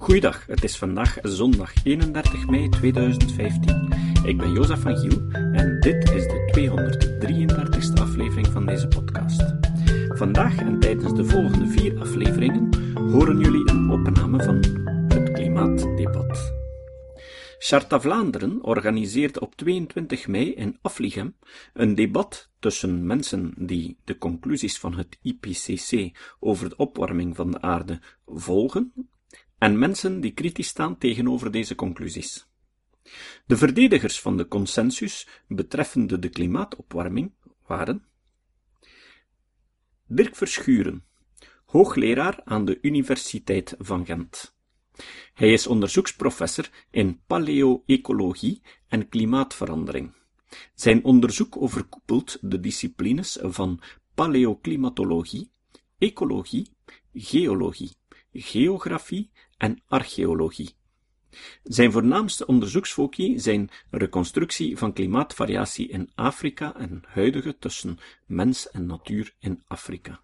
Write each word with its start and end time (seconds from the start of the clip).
Goeiedag, 0.00 0.46
het 0.46 0.64
is 0.64 0.76
vandaag 0.76 1.18
zondag 1.22 1.72
31 1.84 2.46
mei 2.46 2.68
2015. 2.68 3.92
Ik 4.24 4.36
ben 4.36 4.52
Jozef 4.52 4.80
van 4.80 4.96
Giel 4.96 5.30
en 5.30 5.80
dit 5.80 6.10
is 6.10 6.22
de 6.22 6.52
233ste 6.56 8.02
aflevering 8.02 8.46
van 8.46 8.66
deze 8.66 8.88
podcast. 8.88 9.42
Vandaag 10.08 10.56
en 10.58 10.80
tijdens 10.80 11.14
de 11.14 11.24
volgende 11.24 11.66
vier 11.66 12.00
afleveringen 12.00 12.94
horen 12.94 13.38
jullie 13.38 13.70
een 13.70 13.90
opname 13.90 14.42
van 14.42 14.56
het 15.08 15.32
klimaatdebat. 15.32 16.54
Charta 17.58 18.00
Vlaanderen 18.00 18.62
organiseert 18.62 19.38
op 19.38 19.54
22 19.54 20.26
mei 20.26 20.54
in 20.54 20.78
Afligem 20.82 21.36
een 21.72 21.94
debat 21.94 22.50
tussen 22.58 23.06
mensen 23.06 23.54
die 23.56 23.98
de 24.04 24.18
conclusies 24.18 24.78
van 24.78 24.94
het 24.94 25.18
IPCC 25.22 26.18
over 26.40 26.68
de 26.68 26.76
opwarming 26.76 27.36
van 27.36 27.50
de 27.50 27.60
aarde 27.60 28.00
volgen 28.26 28.92
en 29.58 29.78
mensen 29.78 30.20
die 30.20 30.32
kritisch 30.32 30.68
staan 30.68 30.98
tegenover 30.98 31.50
deze 31.50 31.74
conclusies. 31.74 32.46
De 33.46 33.56
verdedigers 33.56 34.20
van 34.20 34.36
de 34.36 34.48
consensus 34.48 35.28
betreffende 35.48 36.18
de 36.18 36.28
klimaatopwarming 36.28 37.32
waren 37.66 38.04
Dirk 40.06 40.36
Verschuren, 40.36 41.04
hoogleraar 41.64 42.40
aan 42.44 42.64
de 42.64 42.78
Universiteit 42.80 43.74
van 43.78 44.04
Gent. 44.04 44.56
Hij 45.34 45.52
is 45.52 45.66
onderzoeksprofessor 45.66 46.70
in 46.90 47.20
paleoecologie 47.26 48.62
en 48.88 49.08
klimaatverandering. 49.08 50.14
Zijn 50.74 51.04
onderzoek 51.04 51.56
overkoepelt 51.56 52.38
de 52.40 52.60
disciplines 52.60 53.38
van 53.40 53.80
paleoclimatologie, 54.14 55.50
ecologie, 55.98 56.72
geologie, 57.12 57.96
geografie 58.32 59.30
en 59.58 59.82
archeologie. 59.86 60.76
Zijn 61.62 61.92
voornaamste 61.92 62.46
onderzoeksfoci 62.46 63.38
zijn 63.38 63.70
reconstructie 63.90 64.76
van 64.76 64.92
klimaatvariatie 64.92 65.88
in 65.88 66.10
Afrika 66.14 66.76
en 66.76 67.02
huidige 67.06 67.58
tussen 67.58 67.98
mens 68.26 68.70
en 68.70 68.86
natuur 68.86 69.34
in 69.38 69.62
Afrika. 69.66 70.20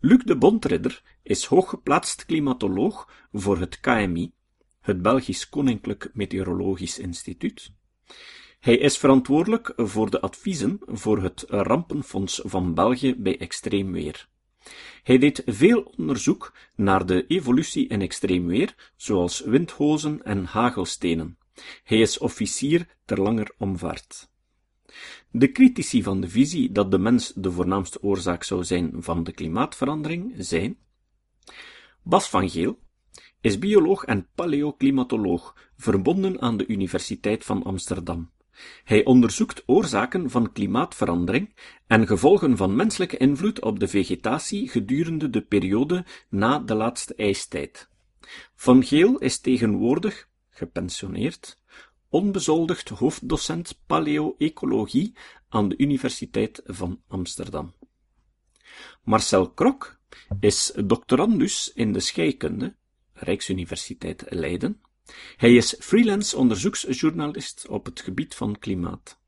Luc 0.00 0.24
de 0.24 0.36
Bontridder 0.36 1.02
is 1.22 1.44
hooggeplaatst 1.44 2.24
klimatoloog 2.26 3.08
voor 3.32 3.58
het 3.58 3.80
KMI, 3.80 4.32
het 4.80 5.02
Belgisch 5.02 5.48
Koninklijk 5.48 6.10
Meteorologisch 6.12 6.98
Instituut. 6.98 7.72
Hij 8.60 8.78
is 8.78 8.98
verantwoordelijk 8.98 9.72
voor 9.76 10.10
de 10.10 10.20
adviezen 10.20 10.80
voor 10.86 11.22
het 11.22 11.44
Rampenfonds 11.48 12.40
van 12.44 12.74
België 12.74 13.14
bij 13.16 13.38
extreem 13.38 13.92
weer. 13.92 14.28
Hij 15.02 15.18
deed 15.18 15.42
veel 15.46 15.92
onderzoek 15.96 16.54
naar 16.74 17.06
de 17.06 17.26
evolutie 17.26 17.88
in 17.88 18.00
extreem 18.00 18.46
weer, 18.46 18.92
zoals 18.96 19.40
windhozen 19.40 20.22
en 20.24 20.44
hagelstenen. 20.44 21.38
Hij 21.84 22.00
is 22.00 22.18
officier 22.18 22.86
ter 23.04 23.20
langer 23.20 23.54
omvaart. 23.58 24.30
De 25.30 25.52
critici 25.52 26.02
van 26.02 26.20
de 26.20 26.28
visie 26.28 26.72
dat 26.72 26.90
de 26.90 26.98
mens 26.98 27.32
de 27.34 27.52
voornaamste 27.52 28.02
oorzaak 28.02 28.44
zou 28.44 28.64
zijn 28.64 28.92
van 28.98 29.24
de 29.24 29.32
klimaatverandering 29.32 30.34
zijn 30.38 30.76
Bas 32.02 32.28
van 32.28 32.50
Geel 32.50 32.78
is 33.40 33.58
bioloog 33.58 34.04
en 34.04 34.28
paleoclimatoloog, 34.34 35.56
verbonden 35.76 36.40
aan 36.40 36.56
de 36.56 36.66
Universiteit 36.66 37.44
van 37.44 37.62
Amsterdam. 37.62 38.30
Hij 38.84 39.04
onderzoekt 39.04 39.62
oorzaken 39.66 40.30
van 40.30 40.52
klimaatverandering 40.52 41.54
en 41.86 42.06
gevolgen 42.06 42.56
van 42.56 42.76
menselijke 42.76 43.16
invloed 43.16 43.60
op 43.60 43.80
de 43.80 43.88
vegetatie 43.88 44.68
gedurende 44.68 45.30
de 45.30 45.40
periode 45.40 46.04
na 46.28 46.58
de 46.58 46.74
laatste 46.74 47.14
ijstijd. 47.14 47.88
Van 48.54 48.84
Geel 48.84 49.18
is 49.18 49.40
tegenwoordig, 49.40 50.28
gepensioneerd, 50.50 51.58
onbezoldigd 52.08 52.88
hoofddocent 52.88 53.80
paleo-ecologie 53.86 55.16
aan 55.48 55.68
de 55.68 55.76
Universiteit 55.78 56.60
van 56.64 57.02
Amsterdam. 57.08 57.74
Marcel 59.02 59.50
Krok 59.50 60.00
is 60.40 60.72
doctorandus 60.84 61.72
in 61.74 61.92
de 61.92 62.00
scheikunde, 62.00 62.74
Rijksuniversiteit 63.12 64.24
Leiden. 64.28 64.80
Hij 65.36 65.54
is 65.54 65.76
freelance 65.78 66.36
onderzoeksjournalist 66.36 67.66
op 67.68 67.84
het 67.84 68.00
gebied 68.00 68.34
van 68.34 68.58
klimaat. 68.58 69.20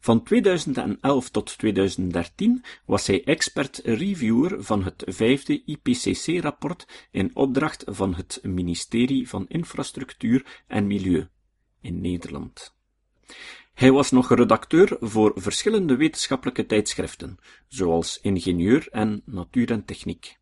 Van 0.00 0.22
2011 0.22 1.30
tot 1.30 1.58
2013 1.58 2.64
was 2.84 3.06
hij 3.06 3.24
expert-reviewer 3.24 4.64
van 4.64 4.84
het 4.84 5.04
vijfde 5.06 5.62
IPCC-rapport 5.64 7.08
in 7.10 7.30
opdracht 7.34 7.84
van 7.86 8.14
het 8.14 8.40
ministerie 8.42 9.28
van 9.28 9.48
Infrastructuur 9.48 10.62
en 10.66 10.86
Milieu 10.86 11.28
in 11.80 12.00
Nederland. 12.00 12.74
Hij 13.74 13.92
was 13.92 14.10
nog 14.10 14.34
redacteur 14.34 14.96
voor 15.00 15.32
verschillende 15.34 15.96
wetenschappelijke 15.96 16.66
tijdschriften, 16.66 17.38
zoals 17.68 18.18
Ingenieur 18.22 18.88
en 18.90 19.22
Natuur 19.24 19.70
en 19.70 19.84
Techniek. 19.84 20.38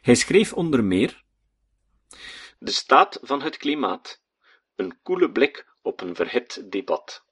Hij 0.00 0.14
schreef 0.14 0.52
onder 0.52 0.84
meer 0.84 1.24
De 2.58 2.70
staat 2.70 3.18
van 3.22 3.42
het 3.42 3.56
klimaat, 3.56 4.22
een 4.76 4.98
koele 5.02 5.30
blik 5.30 5.66
op 5.82 6.00
een 6.00 6.14
verhit 6.14 6.70
debat. 6.70 7.24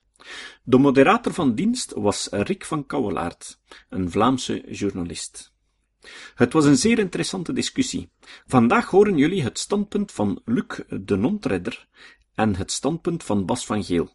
De 0.63 0.79
moderator 0.79 1.33
van 1.33 1.55
dienst 1.55 1.93
was 1.93 2.29
Rick 2.31 2.65
van 2.65 2.87
Kouwelaert, 2.87 3.61
een 3.89 4.11
Vlaamse 4.11 4.61
journalist. 4.71 5.55
Het 6.35 6.53
was 6.53 6.65
een 6.65 6.77
zeer 6.77 6.99
interessante 6.99 7.53
discussie. 7.53 8.11
Vandaag 8.47 8.91
horen 8.91 9.17
jullie 9.17 9.43
het 9.43 9.59
standpunt 9.59 10.13
van 10.13 10.41
Luc 10.45 10.81
de 10.89 11.17
Nontredder 11.17 11.89
en 12.35 12.57
het 12.57 12.73
standpunt 12.73 13.25
van 13.25 13.47
Bas 13.47 13.67
van 13.67 13.85
Geel. 13.85 14.15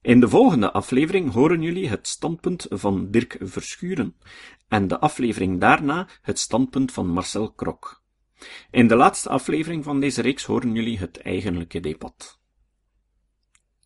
In 0.00 0.20
de 0.20 0.28
volgende 0.28 0.72
aflevering 0.72 1.32
horen 1.32 1.62
jullie 1.62 1.88
het 1.88 2.08
standpunt 2.08 2.66
van 2.68 3.10
Dirk 3.10 3.36
Verschuren 3.40 4.16
en 4.68 4.88
de 4.88 4.98
aflevering 4.98 5.60
daarna 5.60 6.08
het 6.22 6.38
standpunt 6.38 6.92
van 6.92 7.06
Marcel 7.06 7.52
Krok. 7.52 8.04
In 8.70 8.88
de 8.88 8.96
laatste 8.96 9.28
aflevering 9.28 9.84
van 9.84 10.00
deze 10.00 10.22
reeks 10.22 10.44
horen 10.44 10.74
jullie 10.74 10.98
het 10.98 11.20
eigenlijke 11.20 11.80
debat. 11.80 12.38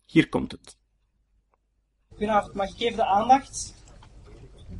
Hier 0.05 0.29
komt 0.29 0.51
het. 0.51 0.77
Goedenavond, 2.09 2.53
mag 2.53 2.69
ik 2.69 2.79
even 2.79 2.97
de 2.97 3.05
aandacht? 3.05 3.75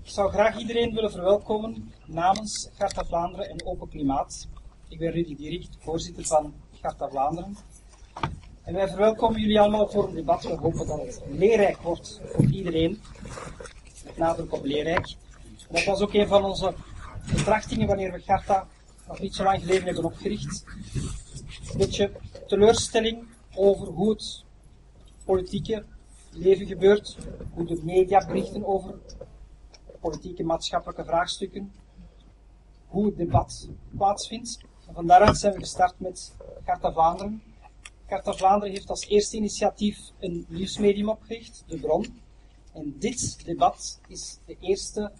Ik 0.03 0.09
zou 0.09 0.31
graag 0.31 0.57
iedereen 0.57 0.93
willen 0.93 1.11
verwelkomen 1.11 1.93
namens 2.05 2.69
Garta 2.73 3.05
Vlaanderen 3.05 3.49
en 3.49 3.65
Open 3.65 3.89
Klimaat. 3.89 4.47
Ik 4.87 4.99
ben 4.99 5.11
Rudy 5.11 5.35
Dierig, 5.35 5.67
voorzitter 5.79 6.25
van 6.25 6.53
Garta 6.81 7.09
Vlaanderen. 7.09 7.57
En 8.63 8.73
wij 8.73 8.87
verwelkomen 8.87 9.41
jullie 9.41 9.59
allemaal 9.59 9.87
voor 9.87 10.07
een 10.07 10.15
debat. 10.15 10.43
We 10.43 10.55
hopen 10.55 10.87
dat 10.87 10.99
het 10.99 11.21
leerrijk 11.29 11.77
wordt 11.77 12.21
voor 12.25 12.45
iedereen. 12.45 13.01
Met 14.05 14.17
nadruk 14.17 14.53
op 14.53 14.63
leerrijk. 14.63 15.15
Dat 15.69 15.83
was 15.83 16.01
ook 16.01 16.13
een 16.13 16.27
van 16.27 16.43
onze 16.43 16.73
betrachtingen 17.31 17.87
wanneer 17.87 18.11
we 18.11 18.19
Garta 18.19 18.67
nog 19.07 19.19
niet 19.19 19.35
zo 19.35 19.43
lang 19.43 19.59
geleden 19.59 19.85
hebben 19.85 20.03
opgericht. 20.03 20.63
Een 21.71 21.77
beetje 21.77 22.11
teleurstelling 22.47 23.27
over 23.55 23.87
hoe 23.87 24.09
het 24.09 24.43
politieke 25.25 25.85
leven 26.31 26.67
gebeurt, 26.67 27.17
hoe 27.53 27.65
de 27.65 27.79
media 27.83 28.25
berichten 28.25 28.65
over 28.65 28.99
politieke 29.99 30.43
maatschappelijke 30.43 31.05
vraagstukken, 31.05 31.71
hoe 32.87 33.05
het 33.05 33.17
debat 33.17 33.67
plaatsvindt. 33.97 34.59
En 34.87 34.93
van 34.93 35.07
daaruit 35.07 35.37
zijn 35.37 35.53
we 35.53 35.59
gestart 35.59 35.99
met 35.99 36.35
Garta 36.65 36.91
Vlaanderen. 36.91 37.43
Carta 38.07 38.33
Vlaanderen 38.33 38.73
heeft 38.73 38.89
als 38.89 39.07
eerste 39.07 39.37
initiatief 39.37 39.99
een 40.19 40.45
nieuwsmedium 40.47 41.09
opgericht, 41.09 41.63
De 41.67 41.79
Bron. 41.79 42.19
En 42.73 42.95
dit 42.99 43.45
debat 43.45 43.99
is 44.07 44.39
de 44.45 44.57
eerste, 44.59 45.11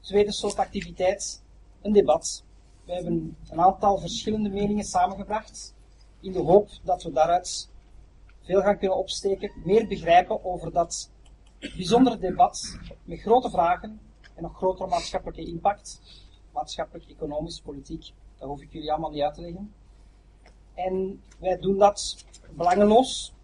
tweede 0.00 0.32
soort 0.32 0.56
activiteit, 0.56 1.42
een 1.82 1.92
debat. 1.92 2.44
We 2.90 2.96
hebben 2.96 3.36
een 3.50 3.60
aantal 3.60 3.98
verschillende 3.98 4.48
meningen 4.48 4.84
samengebracht, 4.84 5.74
in 6.20 6.32
de 6.32 6.38
hoop 6.38 6.68
dat 6.82 7.02
we 7.02 7.12
daaruit 7.12 7.70
veel 8.40 8.60
gaan 8.60 8.78
kunnen 8.78 8.96
opsteken, 8.96 9.52
meer 9.64 9.86
begrijpen 9.86 10.44
over 10.44 10.72
dat 10.72 11.10
bijzondere 11.58 12.18
debat 12.18 12.78
met 13.04 13.20
grote 13.20 13.50
vragen 13.50 14.00
en 14.34 14.42
nog 14.42 14.56
grotere 14.56 14.88
maatschappelijke 14.88 15.46
impact, 15.46 16.00
maatschappelijk, 16.52 17.10
economisch, 17.10 17.60
politiek, 17.60 18.12
dat 18.38 18.48
hoef 18.48 18.62
ik 18.62 18.72
jullie 18.72 18.90
allemaal 18.90 19.10
niet 19.10 19.22
uit 19.22 19.34
te 19.34 19.40
leggen. 19.40 19.74
En 20.74 21.22
wij 21.38 21.58
doen 21.58 21.78
dat 21.78 22.24
belangeloos. 22.50 23.34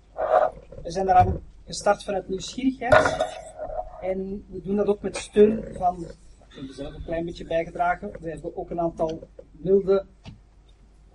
We 0.82 0.90
zijn 0.90 1.06
daaraan 1.06 1.42
gestart 1.64 2.04
vanuit 2.04 2.28
nieuwsgierigheid. 2.28 3.26
En 4.00 4.46
we 4.49 4.62
doen 4.62 4.76
dat 4.76 4.87
ook 4.87 5.02
met 5.02 5.16
steun 5.16 5.64
van, 5.76 6.06
ik 6.56 6.62
heb 6.62 6.74
zelf 6.74 6.94
een 6.94 7.02
klein 7.02 7.24
beetje 7.24 7.44
bijgedragen. 7.44 8.12
We 8.20 8.30
hebben 8.30 8.56
ook 8.56 8.70
een 8.70 8.80
aantal 8.80 9.28
milde, 9.50 10.06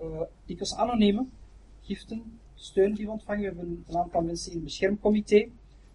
uh, 0.01 0.21
dikwijls 0.45 0.75
anonieme 0.75 1.25
giften, 1.81 2.39
steun 2.55 2.93
die 2.93 3.05
we 3.05 3.11
ontvangen. 3.11 3.41
We 3.41 3.47
hebben 3.47 3.83
een 3.88 3.97
aantal 3.97 4.21
mensen 4.21 4.51
in 4.51 4.57
het 4.57 4.65
beschermcomité 4.65 5.49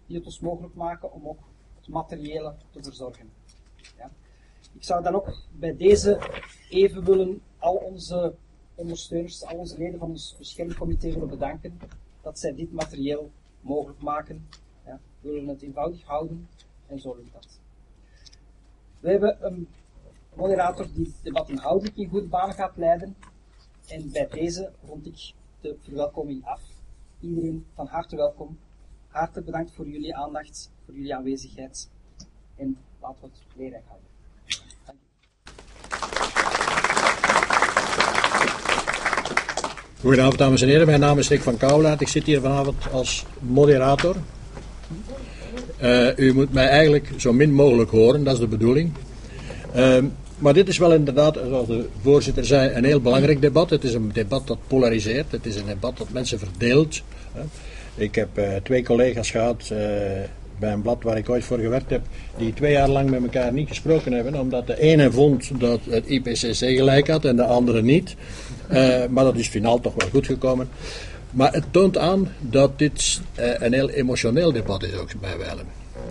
die 0.05 0.17
het 0.17 0.25
ons 0.25 0.39
mogelijk 0.39 0.75
maken 0.75 1.13
om 1.13 1.27
ook 1.27 1.39
het 1.75 1.87
materiële 1.87 2.55
te 2.71 2.83
verzorgen. 2.83 3.29
Ja. 3.97 4.11
Ik 4.73 4.83
zou 4.83 5.03
dan 5.03 5.15
ook 5.15 5.41
bij 5.51 5.75
deze 5.75 6.19
even 6.69 7.03
willen 7.03 7.41
al 7.57 7.75
onze 7.75 8.35
ondersteuners, 8.75 9.45
al 9.45 9.57
onze 9.57 9.77
leden 9.77 9.99
van 9.99 10.09
ons 10.09 10.35
beschermcomité 10.37 11.11
willen 11.11 11.29
bedanken 11.29 11.79
dat 12.21 12.39
zij 12.39 12.55
dit 12.55 12.71
materieel 12.71 13.31
mogelijk 13.61 14.01
maken. 14.01 14.47
Ja, 14.85 14.99
we 15.21 15.29
willen 15.29 15.47
het 15.47 15.61
eenvoudig 15.61 16.03
houden 16.03 16.47
en 16.87 16.99
zo 16.99 17.15
lukt 17.15 17.33
dat. 17.33 17.59
We 18.99 19.09
hebben 19.09 19.45
een 19.45 19.67
moderator 20.33 20.87
die 20.93 21.05
het 21.05 21.23
debat 21.23 21.49
in 21.49 22.09
goede 22.09 22.27
banen 22.27 22.55
gaat 22.55 22.77
leiden. 22.77 23.15
En 23.87 24.11
bij 24.11 24.27
deze 24.27 24.71
rond 24.85 25.05
ik 25.05 25.33
de 25.61 25.75
verwelkoming 25.79 26.45
af. 26.45 26.61
Iedereen 27.19 27.65
van 27.75 27.87
harte 27.87 28.15
welkom. 28.15 28.57
Hartelijk 29.07 29.45
bedankt 29.45 29.71
voor 29.71 29.87
jullie 29.87 30.15
aandacht, 30.15 30.71
voor 30.85 30.93
jullie 30.93 31.15
aanwezigheid. 31.15 31.89
En 32.55 32.77
laten 33.01 33.21
we 33.21 33.27
het 33.27 33.55
leerrijk 33.55 33.83
houden. 33.87 34.05
Goedenavond 39.99 40.37
dames 40.37 40.61
en 40.61 40.67
heren, 40.67 40.85
mijn 40.85 40.99
naam 40.99 41.17
is 41.17 41.29
Rick 41.29 41.41
van 41.41 41.57
Kouwlaat. 41.57 42.01
Ik 42.01 42.07
zit 42.07 42.23
hier 42.23 42.41
vanavond 42.41 42.91
als 42.91 43.25
moderator. 43.39 44.15
Uh, 45.83 46.17
u 46.17 46.33
moet 46.33 46.53
mij 46.53 46.67
eigenlijk 46.67 47.09
zo 47.17 47.33
min 47.33 47.53
mogelijk 47.53 47.89
horen, 47.89 48.23
dat 48.23 48.33
is 48.33 48.39
de 48.39 48.47
bedoeling. 48.47 48.91
Uh, 49.75 49.97
maar 50.37 50.53
dit 50.53 50.67
is 50.67 50.77
wel 50.77 50.93
inderdaad, 50.93 51.39
zoals 51.47 51.67
de 51.67 51.85
voorzitter 52.01 52.45
zei, 52.45 52.73
een 52.73 52.83
heel 52.83 53.01
belangrijk 53.01 53.41
debat. 53.41 53.69
Het 53.69 53.83
is 53.83 53.93
een 53.93 54.11
debat 54.13 54.47
dat 54.47 54.57
polariseert, 54.67 55.31
het 55.31 55.45
is 55.45 55.55
een 55.55 55.65
debat 55.65 55.97
dat 55.97 56.09
mensen 56.11 56.39
verdeelt. 56.39 57.01
Ik 57.95 58.15
heb 58.15 58.27
uh, 58.39 58.55
twee 58.63 58.83
collega's 58.83 59.31
gehad 59.31 59.73
bij 60.59 60.71
een 60.71 60.81
blad 60.81 61.03
waar 61.03 61.17
ik 61.17 61.29
ooit 61.29 61.43
voor 61.43 61.59
gewerkt 61.59 61.89
heb, 61.89 62.01
die 62.37 62.53
twee 62.53 62.71
jaar 62.71 62.89
lang 62.89 63.09
met 63.09 63.21
elkaar 63.21 63.53
niet 63.53 63.67
gesproken 63.67 64.11
hebben, 64.11 64.39
omdat 64.39 64.67
de 64.67 64.79
ene 64.79 65.11
vond 65.11 65.59
dat 65.59 65.79
het 65.89 66.07
IPCC 66.07 66.55
gelijk 66.55 67.07
had 67.07 67.25
en 67.25 67.35
de 67.35 67.45
andere 67.45 67.81
niet. 67.81 68.15
Maar 69.09 69.23
dat 69.23 69.35
is 69.35 69.47
finaal 69.47 69.79
toch 69.79 69.93
wel 69.97 70.09
goed 70.09 70.25
gekomen. 70.25 70.69
Maar 71.31 71.53
het 71.53 71.65
toont 71.71 71.97
aan 71.97 72.31
dat 72.39 72.79
dit 72.79 73.21
uh, 73.39 73.45
een 73.57 73.73
heel 73.73 73.89
emotioneel 73.89 74.51
debat 74.51 74.83
is 74.83 74.93
ook 74.93 75.09
bij 75.19 75.37
wijlen. 75.37 75.65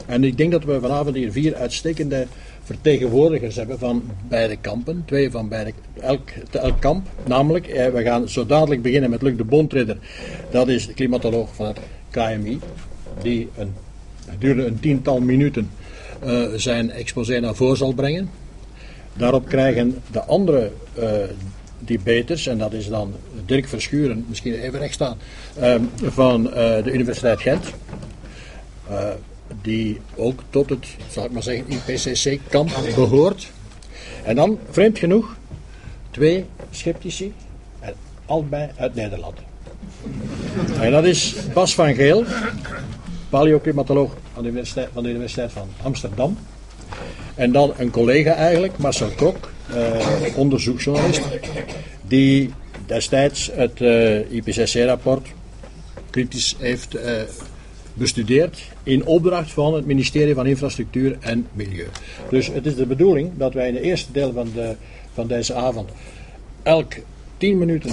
En 0.07 0.25
ik 0.25 0.37
denk 0.37 0.53
dat 0.53 0.65
we 0.65 0.81
vanavond 0.81 1.17
hier 1.17 1.33
vier 1.33 1.55
uitstekende 1.55 2.27
vertegenwoordigers 2.63 3.57
hebben 3.57 3.79
van 3.79 4.03
beide 4.29 4.57
kampen. 4.57 5.03
Twee 5.07 5.31
van 5.31 5.49
beide, 5.49 5.73
elk, 6.01 6.29
elk 6.51 6.81
kamp. 6.81 7.07
Namelijk, 7.27 7.67
eh, 7.67 7.93
we 7.93 8.03
gaan 8.03 8.29
zo 8.29 8.47
dadelijk 8.47 8.83
beginnen 8.83 9.11
met 9.11 9.23
Luc 9.23 9.37
de 9.37 9.45
Bondridder. 9.45 9.99
Dat 10.51 10.69
is 10.69 10.87
de 10.87 10.95
klimatoloog 10.95 11.55
van 11.55 11.67
het 11.67 11.79
KMI. 12.11 12.59
Die 13.23 13.49
een 13.57 13.75
duurde 14.39 14.67
een 14.67 14.81
tiental 14.81 15.21
minuten 15.21 15.71
uh, 16.25 16.47
zijn 16.57 16.91
exposé 16.91 17.41
naar 17.41 17.55
voren 17.55 17.77
zal 17.77 17.93
brengen. 17.93 18.31
Daarop 19.13 19.47
krijgen 19.49 20.03
de 20.11 20.25
andere 20.25 20.71
debaters, 21.87 22.47
en 22.47 22.59
dat 22.59 22.73
is 22.73 22.89
dan 22.89 23.15
Dirk 23.45 23.69
Verschuren, 23.69 24.25
misschien 24.29 24.55
even 24.55 24.79
recht 24.79 24.95
staan, 24.95 25.19
uh, 25.61 25.75
van 26.03 26.43
de 26.43 26.91
Universiteit 26.93 27.41
Gent. 27.41 27.65
die 29.63 30.01
ook 30.15 30.43
tot 30.51 30.71
het, 30.71 30.87
zal 31.11 31.25
ik 31.25 31.31
maar 31.31 31.43
zeggen, 31.43 31.65
IPCC-kamp 31.69 32.71
behoort. 32.95 33.51
En 34.25 34.37
dan, 34.37 34.59
vreemd 34.71 34.99
genoeg, 34.99 35.37
twee 36.11 36.45
sceptici, 36.71 37.35
en 37.81 37.95
allebei 38.27 38.71
uit 38.77 38.95
Nederland. 38.95 39.39
En 40.81 40.91
dat 40.91 41.05
is 41.05 41.35
Bas 41.53 41.75
van 41.75 41.95
Geel, 41.95 42.25
paleoclimatoloog 43.29 44.17
van 44.33 44.43
de, 44.43 44.49
Universiteit, 44.49 44.89
van 44.93 45.03
de 45.03 45.09
Universiteit 45.09 45.53
van 45.53 45.69
Amsterdam. 45.83 46.39
En 47.35 47.53
dan 47.53 47.73
een 47.77 47.91
collega 47.91 48.35
eigenlijk, 48.35 48.79
Marcel 48.79 49.11
Kok, 49.17 49.51
uh, 49.75 50.37
onderzoeksjournalist, 50.37 51.23
die 52.09 52.51
destijds 52.87 53.51
het 53.53 53.81
eh, 53.81 54.33
IPCC-rapport 54.33 55.27
kritisch 56.11 56.57
heeft 56.59 56.95
uh, 56.95 57.03
bestudeerd 57.95 58.63
in 58.83 59.07
opdracht 59.07 59.51
van 59.51 59.75
het 59.75 59.87
ministerie 59.87 60.35
van 60.35 60.47
Infrastructuur 60.47 61.17
en 61.21 61.47
Milieu. 61.53 61.87
Dus 62.31 62.47
het 62.47 62.67
is 62.67 62.75
de 62.75 62.87
bedoeling 62.87 63.31
dat 63.37 63.55
wij 63.55 63.69
in 63.69 63.75
het 63.75 63.83
eerste 63.83 64.13
deel 64.13 64.33
van, 64.33 64.49
de, 64.55 64.77
van 65.15 65.27
deze 65.27 65.55
avond 65.55 65.91
elk 66.63 66.93
tien 67.37 67.59
minuten 67.59 67.91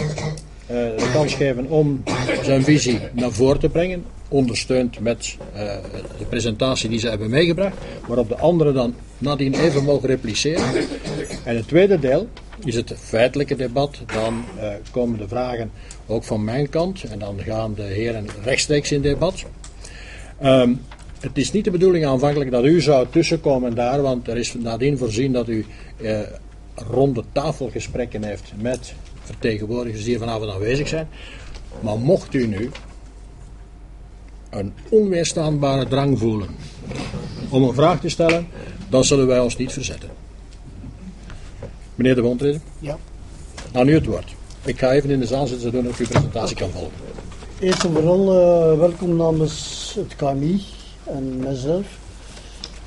de 0.67 1.09
kans 1.13 1.33
geven 1.33 1.69
om 1.69 2.03
zijn 2.43 2.63
visie 2.63 2.99
naar 3.13 3.31
voren 3.31 3.59
te 3.59 3.69
brengen 3.69 4.03
ondersteund 4.33 4.99
met 4.99 5.37
uh, 5.55 5.59
de 6.17 6.25
presentatie 6.29 6.89
die 6.89 6.99
ze 6.99 7.09
hebben 7.09 7.29
meegebracht, 7.29 7.77
waarop 8.07 8.29
de 8.29 8.37
anderen 8.37 8.73
dan 8.73 8.95
nadien 9.17 9.53
even 9.53 9.83
mogen 9.83 10.07
repliceren. 10.07 10.63
En 11.43 11.55
het 11.55 11.67
tweede 11.67 11.99
deel 11.99 12.27
is 12.65 12.75
het 12.75 12.93
feitelijke 12.97 13.55
debat. 13.55 13.99
Dan 14.13 14.43
uh, 14.57 14.67
komen 14.91 15.17
de 15.17 15.27
vragen 15.27 15.71
ook 16.07 16.23
van 16.23 16.43
mijn 16.43 16.69
kant 16.69 17.03
en 17.03 17.19
dan 17.19 17.39
gaan 17.39 17.73
de 17.73 17.81
heren 17.81 18.27
rechtstreeks 18.43 18.91
in 18.91 19.01
debat. 19.01 19.43
Um, 20.43 20.81
het 21.19 21.37
is 21.37 21.51
niet 21.51 21.63
de 21.63 21.71
bedoeling 21.71 22.05
aanvankelijk 22.05 22.51
dat 22.51 22.65
u 22.65 22.81
zou 22.81 23.07
tussenkomen 23.09 23.75
daar, 23.75 24.01
want 24.01 24.27
er 24.27 24.37
is 24.37 24.53
nadien 24.53 24.97
voorzien 24.97 25.31
dat 25.31 25.47
u 25.47 25.65
uh, 25.97 26.19
ronde 26.75 27.23
tafelgesprekken 27.31 28.23
heeft 28.23 28.53
met 28.57 28.93
vertegenwoordigers 29.23 30.03
die 30.03 30.09
hier 30.09 30.19
vanavond 30.19 30.51
aanwezig 30.51 30.87
zijn. 30.87 31.07
Maar 31.79 31.97
mocht 31.97 32.33
u 32.33 32.47
nu 32.47 32.69
een 34.59 34.73
onweerstaanbare 34.89 35.87
drang 35.87 36.19
voelen 36.19 36.47
om 37.49 37.63
een 37.63 37.73
vraag 37.73 37.99
te 37.99 38.09
stellen, 38.09 38.47
dan 38.89 39.03
zullen 39.03 39.27
wij 39.27 39.39
ons 39.39 39.57
niet 39.57 39.71
verzetten. 39.71 40.09
Meneer 41.95 42.15
de 42.15 42.21
Wondrede? 42.21 42.59
Ja. 42.79 42.97
Aan 43.71 43.87
u 43.87 43.93
het 43.93 44.05
woord. 44.05 44.35
Ik 44.65 44.79
ga 44.79 44.91
even 44.91 45.09
in 45.09 45.19
de 45.19 45.25
zaal 45.25 45.47
zitten 45.47 45.71
zodat 45.71 45.91
ik 45.91 45.97
uw 45.97 46.05
presentatie 46.05 46.55
kan 46.55 46.69
volgen. 46.69 46.91
Eerst 47.59 47.83
en 47.83 47.91
vooral 47.91 48.21
uh, 48.21 48.79
welkom 48.79 49.15
namens 49.15 49.93
het 49.95 50.15
KMI 50.15 50.61
en 51.03 51.39
mezelf. 51.39 51.85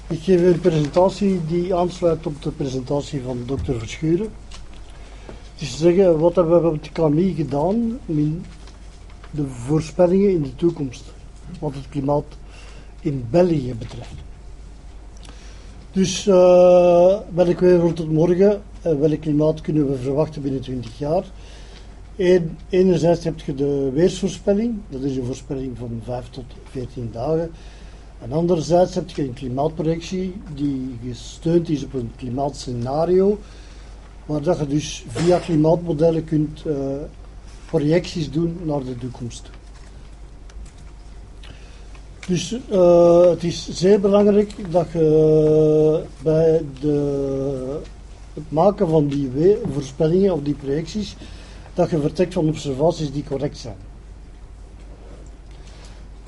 Ik 0.09 0.23
geef 0.23 0.41
u 0.41 0.47
een 0.47 0.61
presentatie 0.61 1.41
die 1.47 1.75
aansluit 1.75 2.27
op 2.27 2.43
de 2.43 2.51
presentatie 2.51 3.23
van 3.25 3.43
dokter 3.47 3.79
Verschuren. 3.79 4.29
Het 5.27 5.61
is 5.61 5.71
te 5.71 5.77
zeggen, 5.77 6.19
wat 6.19 6.35
hebben 6.35 6.63
we 6.63 6.69
op 6.69 6.83
het 6.83 6.93
KMI 6.93 7.35
gedaan 7.35 7.99
in 8.07 8.45
de 9.31 9.45
voorspellingen 9.47 10.31
in 10.31 10.43
de 10.43 10.57
toekomst 10.57 11.03
wat 11.59 11.75
het 11.75 11.89
klimaat 11.89 12.25
in 13.01 13.27
België 13.31 13.75
betreft. 13.79 14.15
Dus 15.93 16.27
uh, 16.27 16.35
welk 17.35 17.61
weer 17.61 17.93
tot 17.93 18.13
morgen, 18.13 18.63
uh, 18.87 18.93
welk 18.99 19.21
klimaat 19.21 19.61
kunnen 19.61 19.91
we 19.91 19.97
verwachten 19.97 20.43
binnen 20.43 20.61
20 20.61 20.99
jaar? 20.99 21.25
Enerzijds 22.69 23.25
heb 23.25 23.41
je 23.41 23.55
de 23.55 23.91
weersvoorspelling, 23.95 24.75
dat 24.89 25.03
is 25.03 25.17
een 25.17 25.25
voorspelling 25.25 25.79
van 25.79 26.01
5 26.05 26.29
tot 26.31 26.45
14 26.71 27.09
dagen. 27.13 27.51
En 28.23 28.33
anderzijds 28.33 28.95
heb 28.95 29.11
je 29.11 29.23
een 29.23 29.33
klimaatprojectie 29.33 30.35
die 30.55 30.99
gesteund 31.07 31.69
is 31.69 31.85
op 31.85 31.95
een 31.95 32.13
klimaatscenario, 32.17 33.39
waar 34.27 34.43
dat 34.43 34.59
je 34.59 34.67
dus 34.67 35.05
via 35.09 35.39
klimaatmodellen 35.39 36.25
kunt 36.25 36.63
uh, 36.67 36.75
projecties 37.67 38.31
doen 38.31 38.59
naar 38.65 38.85
de 38.85 38.99
toekomst. 38.99 39.51
Dus 42.27 42.57
uh, 42.71 43.29
het 43.29 43.45
is 43.45 43.69
zeer 43.71 44.01
belangrijk 44.01 44.73
dat 44.73 44.87
je 44.93 46.03
bij 46.23 46.63
de, 46.81 47.79
het 48.35 48.45
maken 48.49 48.89
van 48.89 49.09
die 49.09 49.31
voorspellingen 49.73 50.33
of 50.33 50.43
die 50.43 50.55
projecties, 50.55 51.17
dat 51.75 51.91
je 51.91 52.01
vertrekt 52.01 52.33
van 52.33 52.49
observaties 52.49 53.13
die 53.13 53.25
correct 53.25 53.59
zijn. 53.59 53.77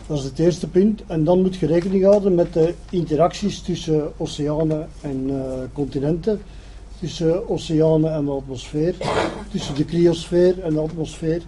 Dat 0.06 0.18
is 0.18 0.24
het 0.24 0.38
eerste 0.38 0.68
punt. 0.68 1.02
En 1.06 1.24
dan 1.24 1.42
moet 1.42 1.56
je 1.56 1.66
rekening 1.66 2.04
houden 2.04 2.34
met 2.34 2.52
de 2.52 2.74
interacties 2.90 3.60
tussen 3.60 4.12
oceanen 4.16 4.88
en 5.00 5.30
uh, 5.30 5.42
continenten, 5.72 6.40
tussen 7.00 7.48
oceanen 7.48 8.12
en 8.12 8.24
de 8.24 8.30
atmosfeer, 8.30 8.94
tussen 9.50 9.74
de 9.74 9.84
cryosfeer 9.84 10.60
en 10.60 10.74
de 10.74 10.80
atmosfeer. 10.80 11.42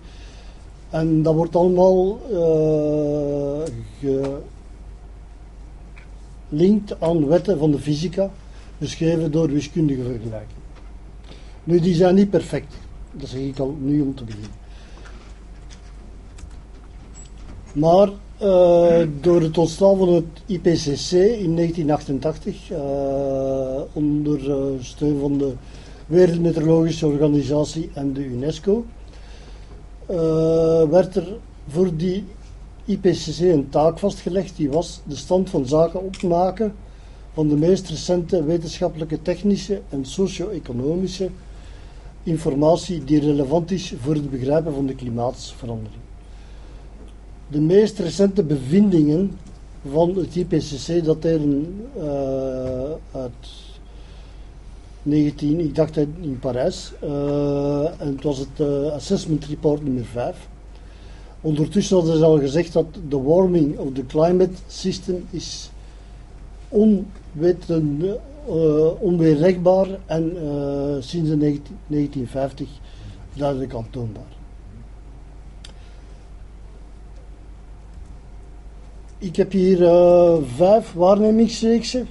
En 0.90 1.22
dat 1.22 1.34
wordt 1.34 1.56
allemaal 1.56 2.20
uh, 2.30 4.28
gelinkt 6.48 7.00
aan 7.00 7.26
wetten 7.26 7.58
van 7.58 7.70
de 7.70 7.78
fysica, 7.78 8.30
beschreven 8.78 9.30
door 9.30 9.48
wiskundige 9.48 10.02
vergelijking. 10.02 10.58
Nu, 11.64 11.80
die 11.80 11.94
zijn 11.94 12.14
niet 12.14 12.30
perfect. 12.30 12.74
Dat 13.12 13.28
zeg 13.28 13.40
ik 13.40 13.58
al 13.58 13.76
nu 13.80 14.00
om 14.00 14.14
te 14.14 14.24
beginnen. 14.24 14.58
Maar 17.72 18.08
uh, 18.42 19.08
door 19.20 19.40
het 19.40 19.58
ontstaan 19.58 19.96
van 19.96 20.08
het 20.08 20.24
IPCC 20.46 21.12
in 21.12 21.56
1988, 21.56 22.70
uh, 22.70 22.78
onder 23.92 24.40
steun 24.80 25.18
van 25.20 25.38
de 25.38 25.52
Wereldmeteorologische 26.06 27.06
Organisatie 27.06 27.90
en 27.94 28.12
de 28.12 28.24
UNESCO, 28.24 28.84
werd 30.90 31.16
er 31.16 31.36
voor 31.68 31.96
die 31.96 32.24
IPCC 32.84 33.40
een 33.40 33.68
taak 33.68 33.98
vastgelegd. 33.98 34.56
Die 34.56 34.70
was 34.70 35.00
de 35.04 35.16
stand 35.16 35.50
van 35.50 35.66
zaken 35.66 36.04
opmaken 36.04 36.74
van 37.32 37.48
de 37.48 37.56
meest 37.56 37.88
recente 37.88 38.44
wetenschappelijke, 38.44 39.22
technische 39.22 39.80
en 39.88 40.04
socio-economische 40.04 41.30
informatie 42.22 43.04
die 43.04 43.20
relevant 43.20 43.70
is 43.70 43.94
voor 44.00 44.14
het 44.14 44.30
begrijpen 44.30 44.74
van 44.74 44.86
de 44.86 44.94
klimaatsverandering. 44.94 46.02
De 47.48 47.60
meest 47.60 47.98
recente 47.98 48.42
bevindingen 48.42 49.38
van 49.90 50.16
het 50.16 50.36
IPCC 50.36 51.04
dateren 51.04 51.80
uh, 51.96 52.02
uit 53.12 53.69
19, 55.02 55.60
ik 55.60 55.74
dacht 55.74 55.96
in 55.96 56.38
Parijs, 56.40 56.92
uh, 57.04 58.00
en 58.00 58.06
het 58.06 58.22
was 58.22 58.38
het 58.38 58.60
uh, 58.60 58.92
Assessment 58.92 59.44
Report 59.44 59.84
nummer 59.84 60.04
5. 60.04 60.48
Ondertussen 61.40 61.96
hadden 61.96 62.16
ze 62.16 62.24
al 62.24 62.38
gezegd 62.38 62.72
dat 62.72 62.86
de 63.08 63.20
warming 63.20 63.78
of 63.78 63.92
the 63.92 64.06
climate 64.06 64.52
system 64.66 65.26
is 65.30 65.70
onweten, 66.68 68.00
uh, 68.48 68.86
onweerlegbaar 68.98 69.86
en 70.06 70.36
sinds 71.00 71.28
de 71.28 71.36
19, 71.36 71.78
1950 71.86 72.68
duidelijk 73.34 73.74
aantoonbaar. 73.74 74.38
Ik 79.18 79.36
heb 79.36 79.52
hier 79.52 79.76
vijf 80.56 80.92
waarnemingsreeksen 80.92 82.08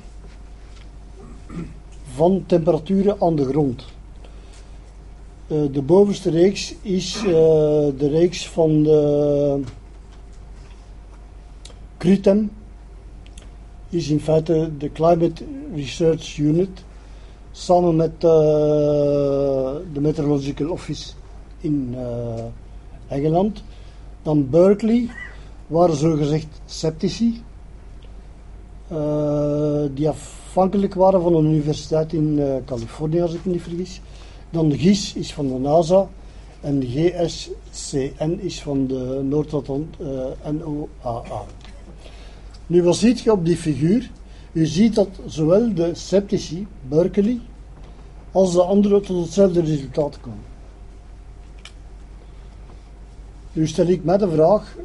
van 2.19 2.43
temperaturen 2.45 3.15
aan 3.21 3.35
de 3.35 3.45
grond. 3.45 3.85
Uh, 5.47 5.57
de 5.71 5.81
bovenste 5.81 6.29
reeks 6.29 6.75
is 6.81 7.15
uh, 7.15 7.31
de 7.97 8.07
reeks 8.11 8.47
van 8.47 8.83
de 8.83 9.61
CRITEM, 11.97 12.51
is 13.89 14.09
in 14.09 14.19
feite 14.19 14.71
de 14.77 14.91
Climate 14.91 15.43
Research 15.75 16.37
Unit, 16.37 16.83
samen 17.51 17.95
met 17.95 18.21
de 18.21 19.99
Meteorological 19.99 20.69
Office 20.69 21.13
in 21.61 21.95
Engeland. 23.07 23.63
Dan 24.23 24.49
Berkeley, 24.49 25.09
waren 25.67 25.95
zogezegd 25.95 26.61
sceptici, 26.65 27.43
die 29.93 30.09
afhankelijk 30.09 30.93
waren 30.93 31.21
van 31.21 31.35
een 31.35 31.45
universiteit 31.45 32.13
in 32.13 32.37
uh, 32.37 32.55
Californië, 32.65 33.21
als 33.21 33.33
ik 33.33 33.45
me 33.45 33.51
niet 33.51 33.61
vergis. 33.61 34.01
Dan 34.49 34.69
de 34.69 34.77
GIS 34.77 35.13
is 35.13 35.33
van 35.33 35.47
de 35.47 35.53
NASA 35.53 36.07
en 36.61 36.83
GSCN 36.85 38.37
is 38.41 38.61
van 38.61 38.87
de 38.87 39.21
Noord-Atlant 39.23 39.95
uh, 39.99 40.07
NOAA. 40.51 41.43
Nu, 42.67 42.83
wat 42.83 42.95
ziet 42.95 43.19
je 43.19 43.31
op 43.31 43.45
die 43.45 43.57
figuur? 43.57 44.11
U 44.51 44.65
ziet 44.65 44.95
dat 44.95 45.09
zowel 45.25 45.73
de 45.73 45.95
sceptici, 45.95 46.67
Berkeley, 46.87 47.39
als 48.31 48.53
de 48.53 48.63
anderen 48.63 49.01
tot 49.01 49.23
hetzelfde 49.23 49.61
resultaat 49.61 50.19
komen. 50.19 50.43
Nu 53.53 53.67
stel 53.67 53.87
ik 53.87 54.03
mij 54.03 54.17
de 54.17 54.29
vraag, 54.29 54.75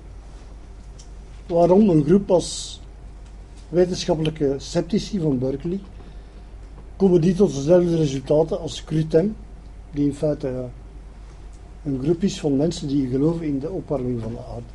waarom 1.46 1.88
een 1.88 2.04
groep 2.04 2.30
als 2.30 2.80
wetenschappelijke 3.68 4.54
sceptici 4.58 5.20
van 5.20 5.38
Berkeley 5.38 5.80
komen 6.96 7.20
die 7.20 7.34
tot 7.34 7.54
dezelfde 7.54 7.96
resultaten 7.96 8.60
als 8.60 8.84
Crutem, 8.84 9.36
die 9.90 10.04
in 10.04 10.14
feite 10.14 10.68
een 11.84 12.00
groep 12.02 12.22
is 12.22 12.40
van 12.40 12.56
mensen 12.56 12.88
die 12.88 13.08
geloven 13.08 13.46
in 13.46 13.58
de 13.58 13.70
opwarming 13.70 14.20
van 14.22 14.32
de 14.32 14.38
aarde. 14.38 14.66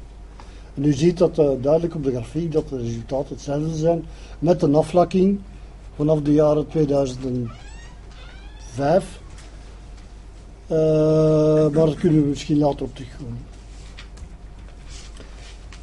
En 0.73 0.83
u 0.83 0.93
ziet 0.93 1.17
dat 1.17 1.39
uh, 1.39 1.49
duidelijk 1.61 1.95
op 1.95 2.03
de 2.03 2.11
grafiek 2.11 2.51
dat 2.51 2.69
de 2.69 2.77
resultaten 2.77 3.35
hetzelfde 3.35 3.75
zijn, 3.75 4.05
met 4.39 4.61
een 4.61 4.75
afvlakking 4.75 5.39
vanaf 5.95 6.21
de 6.21 6.33
jaren 6.33 6.67
2005. 6.67 7.49
Uh, 10.71 10.77
maar 11.57 11.71
daar 11.71 11.95
kunnen 11.95 12.21
we 12.21 12.27
misschien 12.27 12.57
later 12.57 12.85
op 12.85 12.95
terugkomen. 12.95 13.48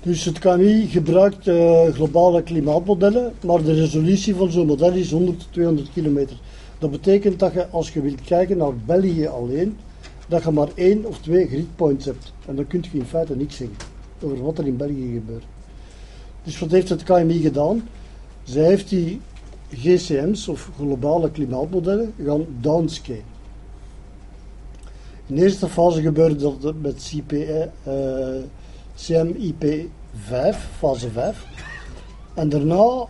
Dus 0.06 0.24
het 0.24 0.38
KMI 0.38 0.86
gebruikt 0.86 1.46
uh, 1.46 1.88
globale 1.88 2.42
klimaatmodellen, 2.42 3.32
maar 3.44 3.62
de 3.62 3.74
resolutie 3.74 4.34
van 4.34 4.50
zo'n 4.50 4.66
model 4.66 4.92
is 4.92 5.10
100 5.10 5.38
tot 5.38 5.52
200 5.52 5.92
kilometer. 5.92 6.36
Dat 6.78 6.90
betekent 6.90 7.38
dat 7.38 7.52
je, 7.52 7.66
als 7.68 7.92
je 7.92 8.00
wilt 8.00 8.20
kijken 8.20 8.56
naar 8.56 8.76
België 8.76 9.26
alleen, 9.26 9.76
dat 10.28 10.42
je 10.42 10.50
maar 10.50 10.68
één 10.74 11.04
of 11.04 11.18
twee 11.18 11.46
gridpoints 11.46 12.04
hebt. 12.04 12.32
En 12.46 12.56
dan 12.56 12.66
kun 12.66 12.84
je 12.92 12.98
in 12.98 13.04
feite 13.04 13.36
niks 13.36 13.56
zeggen 13.56 13.76
over 14.22 14.42
wat 14.42 14.58
er 14.58 14.66
in 14.66 14.76
België 14.76 15.12
gebeurt. 15.12 15.44
Dus 16.42 16.58
wat 16.58 16.70
heeft 16.70 16.88
het 16.88 17.02
KMI 17.02 17.38
gedaan? 17.40 17.88
Zij 18.42 18.64
heeft 18.64 18.88
die 18.88 19.20
GCM's, 19.72 20.48
of 20.48 20.70
globale 20.76 21.30
klimaatmodellen, 21.30 22.12
gaan 22.24 22.46
downscalen. 22.60 23.34
In 25.26 25.38
eerste 25.38 25.68
fase 25.68 26.02
gebeurde 26.02 26.56
dat 26.60 26.74
met 26.80 27.10
CPE. 27.10 27.70
Uh, 27.86 28.44
CMIP 28.96 29.88
5, 30.24 30.68
fase 30.78 31.10
5. 31.10 31.46
En 32.34 32.48
daarna 32.48 33.06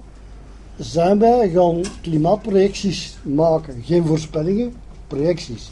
zijn 0.79 1.19
wij 1.19 1.49
gaan 1.49 1.83
klimaatprojecties 2.01 3.17
maken. 3.23 3.83
Geen 3.85 4.07
voorspellingen, 4.07 4.75
projecties. 5.07 5.71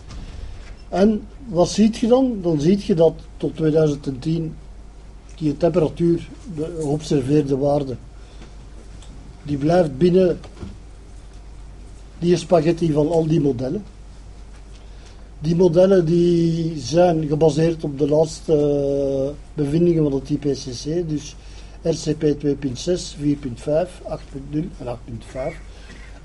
En 0.88 1.22
wat 1.46 1.68
ziet 1.68 1.96
je 1.96 2.06
dan? 2.06 2.38
Dan 2.42 2.60
ziet 2.60 2.84
je 2.84 2.94
dat 2.94 3.14
tot 3.36 3.56
2010 3.56 4.54
die 5.36 5.56
temperatuur, 5.56 6.28
de 6.54 6.76
geobserveerde 6.80 7.56
waarde, 7.56 7.96
die 9.42 9.56
blijft 9.56 9.98
binnen 9.98 10.40
die 12.18 12.36
spaghetti 12.36 12.92
van 12.92 13.08
al 13.10 13.26
die 13.26 13.40
modellen. 13.40 13.84
Die 15.44 15.56
modellen 15.56 16.04
die 16.04 16.72
zijn 16.76 17.26
gebaseerd 17.26 17.84
op 17.84 17.98
de 17.98 18.08
laatste 18.08 18.52
uh, 18.52 19.30
bevindingen 19.54 20.02
van 20.02 20.12
het 20.12 20.30
IPCC, 20.30 21.08
dus 21.08 21.36
RCP 21.82 22.22
2.6, 22.22 22.50
4.5, 23.22 23.90
8.0 24.08 24.64
en 24.78 24.86
8.5. 24.86 25.54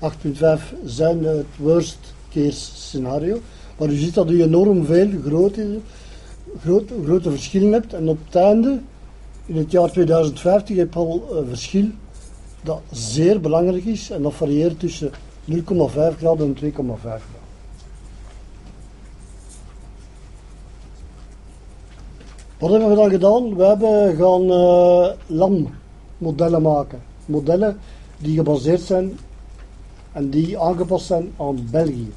8.5 0.00 0.62
zijn 0.84 1.24
het 1.24 1.46
worst 1.56 2.14
case 2.32 2.70
scenario, 2.74 3.40
maar 3.78 3.88
u 3.88 3.96
ziet 3.96 4.14
dat 4.14 4.30
u 4.30 4.42
enorm 4.42 4.84
veel 4.84 5.08
grote, 5.24 5.78
grote, 6.60 6.94
grote 7.04 7.30
verschillen 7.30 7.72
hebt 7.72 7.94
en 7.94 8.08
op 8.08 8.18
het 8.24 8.34
einde, 8.34 8.80
in 9.46 9.56
het 9.56 9.70
jaar 9.70 9.90
2050, 9.90 10.76
heb 10.76 10.92
je 10.92 10.98
al 10.98 11.28
een 11.32 11.46
verschil 11.48 11.86
dat 12.62 12.80
zeer 12.90 13.40
belangrijk 13.40 13.84
is 13.84 14.10
en 14.10 14.22
dat 14.22 14.34
varieert 14.34 14.80
tussen 14.80 15.10
0,5 15.50 15.56
graden 16.18 16.56
en 16.56 16.72
2,5 16.72 17.00
graden. 17.00 17.39
Wat 22.60 22.70
hebben 22.70 22.88
we 22.88 22.94
dan 22.94 23.10
gedaan? 23.10 23.56
We 23.56 23.64
hebben 23.64 24.16
gaan 24.16 24.42
uh, 24.42 25.10
landmodellen 25.26 26.62
maken. 26.62 27.02
Modellen 27.26 27.78
die 28.18 28.36
gebaseerd 28.36 28.80
zijn 28.80 29.18
en 30.12 30.30
die 30.30 30.58
aangepast 30.58 31.06
zijn 31.06 31.32
aan 31.36 31.68
België. 31.70 32.12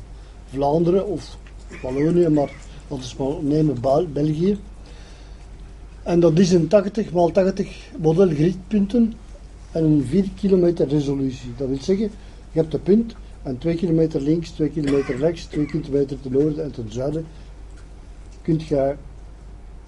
Vlaanderen 0.46 1.08
of 1.08 1.38
Wallonië, 1.82 2.28
maar 2.28 2.52
dat 2.88 3.00
is 3.00 3.16
maar 3.16 3.34
nemen 3.42 3.82
België. 4.14 4.58
En 6.04 6.20
dat 6.20 6.40
is 6.40 6.52
een 6.52 6.68
80 6.68 7.06
x 7.06 7.32
80 7.34 7.92
modelgridpunten 8.00 9.14
en 9.72 9.84
een 9.84 10.06
4 10.06 10.30
kilometer 10.36 10.88
resolutie. 10.88 11.54
Dat 11.58 11.68
wil 11.68 11.82
zeggen, 11.82 12.12
je 12.52 12.60
hebt 12.60 12.74
een 12.74 12.84
punt 12.84 13.16
en 13.44 13.58
2 13.58 13.76
kilometer 13.76 14.22
links, 14.22 14.50
2 14.50 14.70
kilometer 14.70 15.18
rechts, 15.18 15.46
2 15.46 15.66
kilometer 15.66 16.22
ten 16.22 16.32
noorden 16.32 16.64
en 16.64 16.72
ten 16.72 16.92
zuiden. 16.92 17.26
Kunt 18.42 18.64
je 18.64 18.96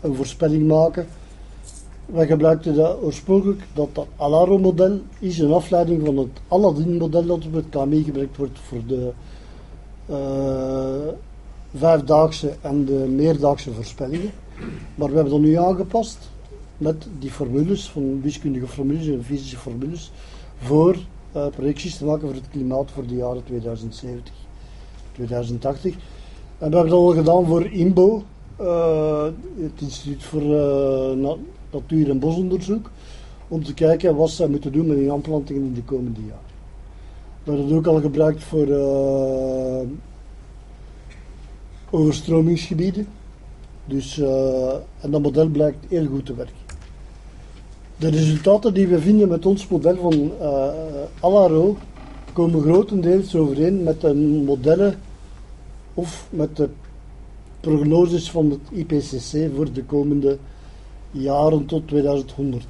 een 0.02 0.16
voorspelling 0.16 0.68
maken. 0.68 1.08
Wij 2.06 2.28
gebruikten 2.28 3.02
oorspronkelijk 3.02 3.64
dat 3.74 3.90
dat 3.96 4.08
Alaro-model 4.16 5.00
is 5.20 5.40
een 5.40 5.54
afleiding 5.54 6.06
van 6.06 6.18
het 6.18 6.30
Aladdin-model 6.48 7.26
dat 7.26 7.46
op 7.46 7.54
het 7.54 7.70
KMI 7.70 8.04
gebruikt 8.04 8.38
wordt 8.38 8.60
voor 8.60 8.82
de 8.88 9.12
uh, 10.10 11.14
vijfdaagse 11.76 12.54
en 12.62 12.86
de 12.86 12.94
meerdaagse 12.94 13.74
voorspellingen. 13.74 14.32
Maar 14.96 15.10
we 15.10 15.16
hebben 15.16 15.34
dat 15.34 15.42
nu 15.42 15.56
aangepast 15.56 16.30
met 16.78 17.08
die 17.20 17.32
formules, 17.32 17.90
van 17.90 18.22
wiskundige 18.22 18.68
formules 18.68 19.08
en 19.08 19.24
fysische 19.24 19.58
formules, 19.58 20.12
voor 20.58 20.96
uh, 21.36 21.48
projecties 21.48 21.98
te 21.98 22.06
maken 22.06 22.28
voor 22.28 22.36
het 22.36 22.50
klimaat 22.50 22.92
voor 22.92 23.08
de 23.08 23.16
jaren 23.16 23.44
2070, 23.44 24.34
2080. 25.12 25.94
En 25.94 26.00
we 26.70 26.76
hebben 26.76 26.90
dat 26.90 26.92
al 26.92 27.14
gedaan 27.14 27.46
voor 27.46 27.66
IMBO, 27.66 28.24
uh, 28.62 29.24
het 29.58 29.82
Instituut 29.82 30.24
voor 30.24 30.42
uh, 30.42 31.34
Natuur- 31.72 32.10
en 32.10 32.20
Bosonderzoek, 32.20 32.92
om 33.48 33.64
te 33.64 33.74
kijken 33.74 34.16
wat 34.16 34.30
ze 34.30 34.50
moeten 34.50 34.72
doen 34.72 34.88
met 34.88 34.98
die 34.98 35.12
aanplantingen 35.12 35.64
in 35.64 35.74
de 35.74 35.84
komende 35.84 36.20
jaren. 36.20 36.54
We 37.44 37.52
hebben 37.52 37.68
het 37.68 37.78
ook 37.78 37.88
al 37.88 38.02
gebruikt 38.02 38.44
voor 38.44 38.68
uh, 38.68 39.88
overstromingsgebieden. 41.90 43.08
Dus, 43.86 44.18
en 45.00 45.12
dat 45.12 45.22
model 45.22 45.48
blijkt 45.48 45.86
heel 45.88 46.06
goed 46.06 46.26
te 46.26 46.36
werken. 46.36 46.56
De 47.98 48.10
resultaten 48.10 48.74
die 48.74 48.88
we 48.88 49.00
vinden 49.00 49.28
met 49.28 49.46
ons 49.46 49.68
model 49.68 49.96
van 49.96 50.32
uh, 50.42 50.68
Alaro 51.20 51.78
komen 52.34 52.62
grotendeels 52.62 53.36
overeen 53.36 53.84
met 53.84 54.02
de 54.02 54.14
modellen 54.46 55.00
of 55.94 56.28
met 56.30 56.58
de 56.58 56.70
prognoses 57.66 58.32
van 58.32 58.50
het 58.50 58.80
IPCC 58.80 59.56
voor 59.56 59.74
de 59.74 59.84
komende 59.84 60.38
jaren 61.12 61.66
tot 61.66 61.88
2100. 61.88 62.66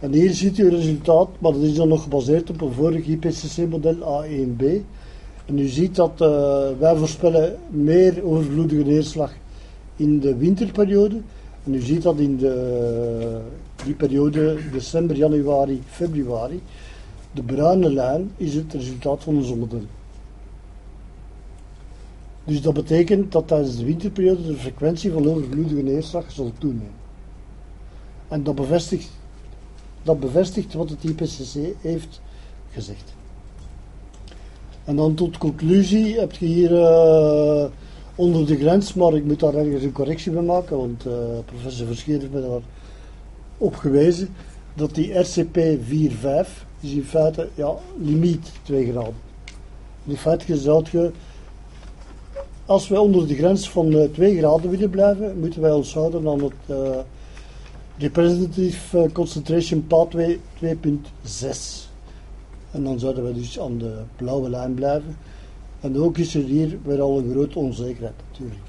En 0.00 0.12
hier 0.12 0.34
ziet 0.34 0.58
u 0.58 0.64
het 0.64 0.74
resultaat, 0.74 1.28
maar 1.38 1.52
dat 1.52 1.62
is 1.62 1.74
dan 1.74 1.88
nog 1.88 2.02
gebaseerd 2.02 2.50
op 2.50 2.60
een 2.60 2.72
vorig 2.72 3.06
IPCC-model 3.06 3.94
A1B. 3.94 4.64
En 5.46 5.58
u 5.58 5.66
ziet 5.66 5.94
dat 5.94 6.12
uh, 6.20 6.28
wij 6.78 6.96
voorspellen 6.96 7.58
meer 7.70 8.24
overvloedige 8.24 8.82
neerslag 8.82 9.32
in 9.96 10.20
de 10.20 10.36
winterperiode. 10.36 11.20
En 11.64 11.74
u 11.74 11.80
ziet 11.80 12.02
dat 12.02 12.18
in 12.18 12.36
de, 12.36 13.40
die 13.84 13.94
periode 13.94 14.56
december, 14.72 15.16
januari, 15.16 15.82
februari. 15.86 16.60
De 17.32 17.42
bruine 17.42 17.92
lijn 17.92 18.30
is 18.36 18.54
het 18.54 18.72
resultaat 18.72 19.22
van 19.22 19.36
onze 19.36 19.56
model. 19.56 19.82
Dus 22.44 22.62
dat 22.62 22.74
betekent 22.74 23.32
dat 23.32 23.48
tijdens 23.48 23.76
de 23.76 23.84
winterperiode 23.84 24.46
de 24.46 24.56
frequentie 24.56 25.12
van 25.12 25.28
overvloedige 25.28 25.82
neerslag 25.82 26.30
zal 26.30 26.52
toenemen. 26.58 26.98
En 28.28 28.42
dat 28.42 28.54
bevestigt, 28.54 29.10
dat 30.02 30.20
bevestigt 30.20 30.74
wat 30.74 30.90
het 30.90 31.04
IPCC 31.04 31.74
heeft 31.80 32.20
gezegd. 32.72 33.14
En 34.84 34.96
dan 34.96 35.14
tot 35.14 35.38
conclusie 35.38 36.18
heb 36.18 36.32
je 36.32 36.46
hier 36.46 36.72
uh, 36.72 37.64
onder 38.14 38.46
de 38.46 38.56
grens, 38.56 38.94
maar 38.94 39.14
ik 39.14 39.24
moet 39.24 39.40
daar 39.40 39.54
ergens 39.54 39.82
een 39.82 39.92
correctie 39.92 40.32
bij 40.32 40.42
maken, 40.42 40.76
want 40.76 41.06
uh, 41.06 41.12
professor 41.44 41.86
Verscheer 41.86 42.20
heeft 42.20 42.32
me 42.32 42.40
daar 42.40 42.60
op 43.58 43.76
gewezen, 43.76 44.28
dat 44.74 44.94
die 44.94 45.18
RCP 45.18 45.56
4.5 45.56 46.68
is 46.80 46.92
in 46.92 47.04
feite 47.04 47.48
ja, 47.54 47.74
limiet 47.98 48.52
2 48.62 48.90
graden. 48.90 49.14
In 50.04 50.16
feite 50.16 50.56
zou 50.56 50.84
je, 50.90 51.10
als 52.70 52.88
wij 52.88 52.98
onder 52.98 53.26
de 53.26 53.34
grens 53.34 53.70
van 53.70 53.92
uh, 53.92 54.04
2 54.04 54.38
graden 54.38 54.70
willen 54.70 54.90
blijven, 54.90 55.38
moeten 55.38 55.60
wij 55.60 55.72
ons 55.72 55.94
houden 55.94 56.28
aan 56.28 56.42
het 56.42 56.52
uh, 56.66 56.98
Representative 57.98 59.10
Concentration 59.12 59.86
Pathway 59.86 60.40
2.6. 60.64 60.70
En 62.70 62.84
dan 62.84 62.98
zouden 62.98 63.24
we 63.24 63.32
dus 63.32 63.60
aan 63.60 63.78
de 63.78 64.02
blauwe 64.16 64.50
lijn 64.50 64.74
blijven. 64.74 65.16
En 65.80 65.98
ook 65.98 66.18
is 66.18 66.34
er 66.34 66.42
hier 66.42 66.78
weer 66.84 67.00
al 67.00 67.18
een 67.18 67.30
grote 67.30 67.58
onzekerheid 67.58 68.14
natuurlijk. 68.30 68.60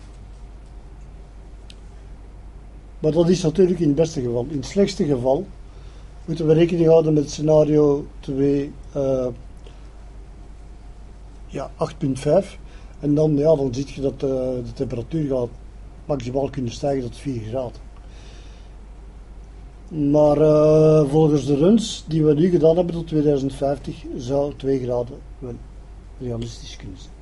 Maar 3.00 3.12
dat 3.12 3.30
is 3.30 3.42
natuurlijk 3.42 3.80
in 3.80 3.88
het 3.88 3.96
beste 3.96 4.22
geval. 4.22 4.46
In 4.50 4.58
het 4.58 4.66
slechtste 4.66 5.06
geval 5.06 5.46
moeten 6.26 6.48
we 6.48 6.54
rekening 6.54 6.88
houden 6.88 7.14
met 7.14 7.30
scenario 7.30 8.06
2, 8.20 8.72
uh, 8.96 9.28
ja, 11.48 11.72
8.5. 12.44 12.60
En 13.02 13.16
dan, 13.16 13.38
ja, 13.38 13.56
dan 13.56 13.74
zie 13.74 13.88
je 13.94 14.02
dat 14.02 14.14
uh, 14.14 14.20
de 14.20 14.74
temperatuur 14.74 15.30
gaat 15.30 15.50
maximaal 16.06 16.50
kunnen 16.50 16.72
stijgen 16.72 17.04
tot 17.04 17.18
4 17.18 17.42
graden. 17.42 17.90
Maar 20.12 20.38
uh, 20.38 21.10
volgens 21.10 21.46
de 21.46 21.56
runs 21.56 22.04
die 22.08 22.26
we 22.26 22.34
nu 22.34 22.50
gedaan 22.50 22.76
hebben 22.76 22.96
tot 22.96 23.08
2050 23.08 24.06
zou 24.16 24.54
2 24.56 24.80
graden 24.80 25.18
wel 25.40 25.56
realistisch 26.20 26.76
kunnen 26.76 26.98
zijn. 26.98 27.14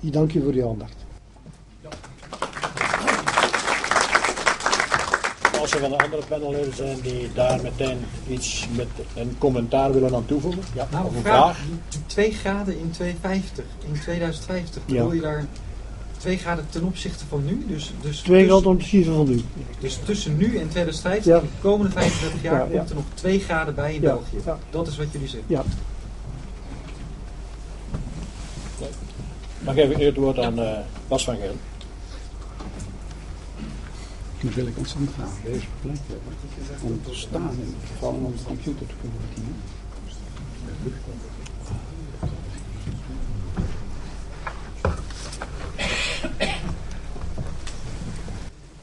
Ik 0.00 0.12
dank 0.12 0.34
u 0.34 0.42
voor 0.42 0.52
uw 0.52 0.68
aandacht. 0.68 1.07
Als 5.68 5.76
er 5.76 5.88
van 5.88 5.98
de 5.98 6.04
andere 6.04 6.22
panelleden 6.28 6.74
zijn 6.74 7.00
die 7.00 7.32
daar 7.34 7.62
meteen 7.62 7.98
iets 8.28 8.66
met 8.76 8.86
een 9.14 9.36
commentaar 9.38 9.92
willen 9.92 10.14
aan 10.14 10.26
toevoegen. 10.26 10.62
Ja, 10.74 10.88
nou, 10.90 11.06
of 11.06 11.14
een 11.14 11.22
vraag. 11.22 11.56
vraag. 11.56 12.02
2 12.06 12.32
graden 12.32 12.78
in 12.78 12.90
2050, 12.90 13.64
in 13.86 14.00
2050, 14.00 14.82
ja. 14.86 14.94
bedoel 14.94 15.12
je 15.12 15.20
daar 15.20 15.44
2 16.16 16.38
graden 16.38 16.66
ten 16.70 16.84
opzichte 16.84 17.24
van 17.28 17.44
nu. 17.44 17.64
Dus, 17.66 17.92
dus 18.00 18.18
2 18.18 18.44
graden 18.44 18.62
ten 18.62 18.70
opzichte 18.70 19.12
van 19.12 19.28
nu. 19.28 19.42
Dus 19.80 19.98
tussen 20.04 20.36
nu 20.36 20.58
en 20.58 20.68
2050, 20.68 21.24
ja. 21.24 21.40
de 21.40 21.46
komende 21.60 21.92
35 21.92 22.42
jaar, 22.42 22.72
ja, 22.72 22.78
komt 22.78 22.90
er 22.90 22.96
nog 22.96 23.04
2 23.14 23.40
graden 23.40 23.74
bij 23.74 23.94
in 23.94 24.00
België. 24.00 24.36
Dat 24.70 24.86
is 24.86 24.96
wat 24.96 25.06
jullie 25.12 25.28
zeggen. 25.28 25.48
Ja. 25.48 25.62
Dan 29.60 29.74
geef 29.74 29.90
ik 29.90 29.98
het 29.98 30.16
woord 30.16 30.38
aan 30.38 30.58
uh, 30.58 30.78
Bas 31.08 31.24
van 31.24 31.36
Geel. 31.36 31.56
Nu 34.42 34.50
wil 34.50 34.66
ik 34.66 34.78
ontzettend 34.78 35.12
graag 35.12 35.40
deze 35.44 35.66
plek 35.80 35.96
hebben 36.08 36.90
om 36.90 37.02
te 37.02 37.14
staan 37.14 37.56
in 37.60 38.06
om 38.06 38.32
de 38.36 38.42
computer 38.44 38.86
te 38.86 38.94
kunnen. 39.00 39.56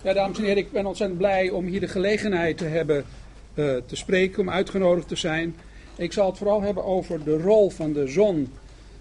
Ja, 0.02 0.14
dames 0.14 0.38
en 0.38 0.44
heren, 0.44 0.58
ik 0.58 0.72
ben 0.72 0.86
ontzettend 0.86 1.20
blij 1.20 1.50
om 1.50 1.66
hier 1.66 1.80
de 1.80 1.88
gelegenheid 1.88 2.58
te 2.58 2.66
hebben 2.66 3.06
uh, 3.54 3.76
te 3.86 3.96
spreken, 3.96 4.42
om 4.42 4.50
uitgenodigd 4.50 5.08
te 5.08 5.16
zijn. 5.16 5.56
Ik 5.96 6.14
zal 6.14 6.28
het 6.30 6.38
vooral 6.38 6.62
hebben 6.62 6.84
over 6.84 7.24
de 7.24 7.38
rol 7.38 7.70
van 7.70 7.94
de 7.94 8.08
zon 8.08 8.52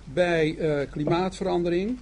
bij 0.05 0.57
uh, 0.59 0.91
klimaatverandering. 0.91 1.99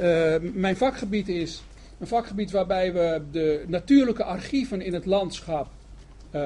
Uh, 0.00 0.34
mijn 0.40 0.76
vakgebied 0.76 1.28
is 1.28 1.62
een 2.00 2.06
vakgebied 2.06 2.50
waarbij 2.50 2.92
we 2.92 3.22
de 3.30 3.64
natuurlijke 3.66 4.24
archieven 4.24 4.80
in 4.80 4.94
het 4.94 5.06
landschap 5.06 5.68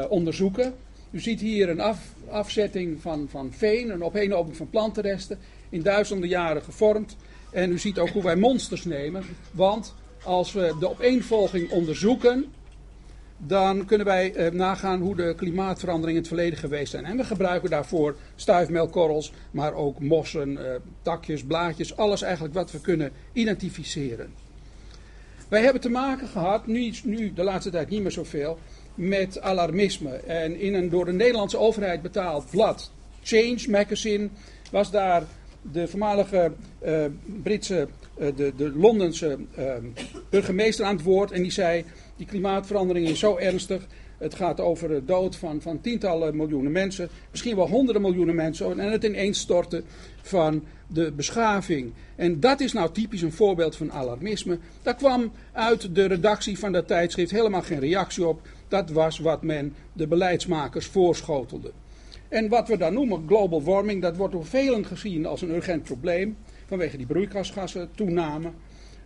onderzoeken. 0.09 0.75
U 1.11 1.21
ziet 1.21 1.41
hier 1.41 1.69
een 1.69 1.81
af, 1.81 1.99
afzetting 2.31 3.01
van, 3.01 3.27
van 3.31 3.53
veen, 3.53 3.91
een 3.91 4.05
opeenhoping 4.05 4.57
van 4.57 4.71
plantenresten, 4.71 5.39
in 5.69 5.83
duizenden 5.83 6.29
jaren 6.29 6.63
gevormd. 6.63 7.17
En 7.51 7.73
u 7.73 7.79
ziet 7.79 7.99
ook 7.99 8.09
hoe 8.09 8.23
wij 8.23 8.37
monsters 8.37 8.85
nemen, 8.85 9.25
want 9.51 9.95
als 10.25 10.53
we 10.53 10.77
de 10.81 10.91
opeenvolging 10.91 11.71
onderzoeken, 11.71 12.45
dan 13.39 13.85
kunnen 13.85 14.07
wij 14.07 14.35
eh, 14.35 14.53
nagaan 14.53 15.01
hoe 15.01 15.17
de 15.17 15.35
klimaatveranderingen 15.37 16.15
in 16.15 16.29
het 16.29 16.29
verleden 16.29 16.59
geweest 16.59 16.91
zijn. 16.91 17.05
En 17.05 17.17
we 17.17 17.25
gebruiken 17.25 17.71
daarvoor 17.71 18.17
stuifmelkorrels, 18.37 19.33
maar 19.51 19.75
ook 19.75 20.01
mossen, 20.01 20.67
eh, 20.67 20.81
takjes, 21.03 21.45
blaadjes, 21.45 21.97
alles 21.97 22.23
eigenlijk 22.23 22.55
wat 22.55 22.71
we 22.71 22.81
kunnen 22.81 23.11
identificeren. 23.33 24.44
Wij 25.55 25.63
hebben 25.63 25.83
te 25.83 25.91
maken 25.91 26.29
gehad, 26.29 26.67
nu, 26.67 26.93
nu 27.05 27.33
de 27.33 27.43
laatste 27.43 27.71
tijd 27.71 27.89
niet 27.89 28.03
meer 28.03 28.11
zoveel, 28.11 28.59
met 28.95 29.41
alarmisme. 29.41 30.11
En 30.11 30.61
in 30.61 30.75
een 30.75 30.89
door 30.91 31.05
de 31.05 31.13
Nederlandse 31.13 31.59
overheid 31.59 32.03
betaald 32.03 32.51
blad, 32.51 32.91
Change 33.23 33.65
Magazine, 33.69 34.29
was 34.71 34.91
daar 34.91 35.23
de 35.73 35.89
voormalige 35.89 36.53
uh, 36.85 37.05
Britse 37.43 37.89
eh, 38.19 38.27
de, 38.37 38.53
de 38.57 38.71
Londense 38.71 39.39
ehm, 39.57 39.85
burgemeester 40.31 40.85
aan 40.85 40.97
het 40.97 41.05
woord. 41.05 41.31
En 41.33 41.43
die 41.43 41.53
zei, 41.53 41.85
die 42.17 42.27
klimaatverandering 42.27 43.09
is 43.09 43.19
zo 43.19 43.37
ernstig. 43.37 43.87
Het 44.19 44.35
gaat 44.35 44.61
over 44.61 44.89
de 44.89 45.05
dood 45.05 45.37
van, 45.37 45.63
van 45.63 45.81
tientallen 45.81 46.37
miljoenen 46.37 46.73
mensen. 46.73 47.09
Misschien 47.31 47.57
wel 47.57 47.69
honderden 47.69 48.03
miljoenen 48.03 48.35
mensen. 48.35 48.81
En 48.81 48.93
het 48.93 49.05
ineenstorten 49.05 49.85
van 50.23 50.65
de 50.87 51.13
beschaving. 51.13 51.93
En 52.17 52.41
dat 52.41 52.61
is 52.61 52.73
nou 52.73 52.93
typisch 52.93 53.23
een 53.23 53.33
voorbeeld 53.33 53.77
van 53.77 53.93
alarmisme. 53.93 54.59
Daar 54.83 54.97
kwam 54.97 55.33
uit 55.53 55.95
de 55.95 56.05
redactie 56.05 56.59
van 56.59 56.73
dat 56.73 56.87
tijdschrift 56.87 57.31
helemaal 57.31 57.63
geen 57.63 57.81
reactie 57.81 58.27
op. 58.27 58.41
Dat 58.69 58.91
was 58.91 59.19
wat 59.19 59.43
men 59.43 59.75
de 59.93 60.07
beleidsmakers 60.07 60.87
voorschotelde. 60.87 61.73
En 62.29 62.49
wat 62.49 62.69
we 62.69 62.77
dan 62.77 62.93
noemen 62.93 63.25
global 63.27 63.63
warming, 63.63 64.03
dat 64.03 64.17
wordt 64.17 64.33
door 64.33 64.47
velen 64.47 64.87
gezien 64.87 65.27
als 65.27 65.43
een 65.43 65.55
urgent 65.55 65.83
probleem 65.83 66.37
vanwege 66.67 66.97
die 66.97 67.07
broeikasgassen 67.07 67.91
toename. 67.95 68.51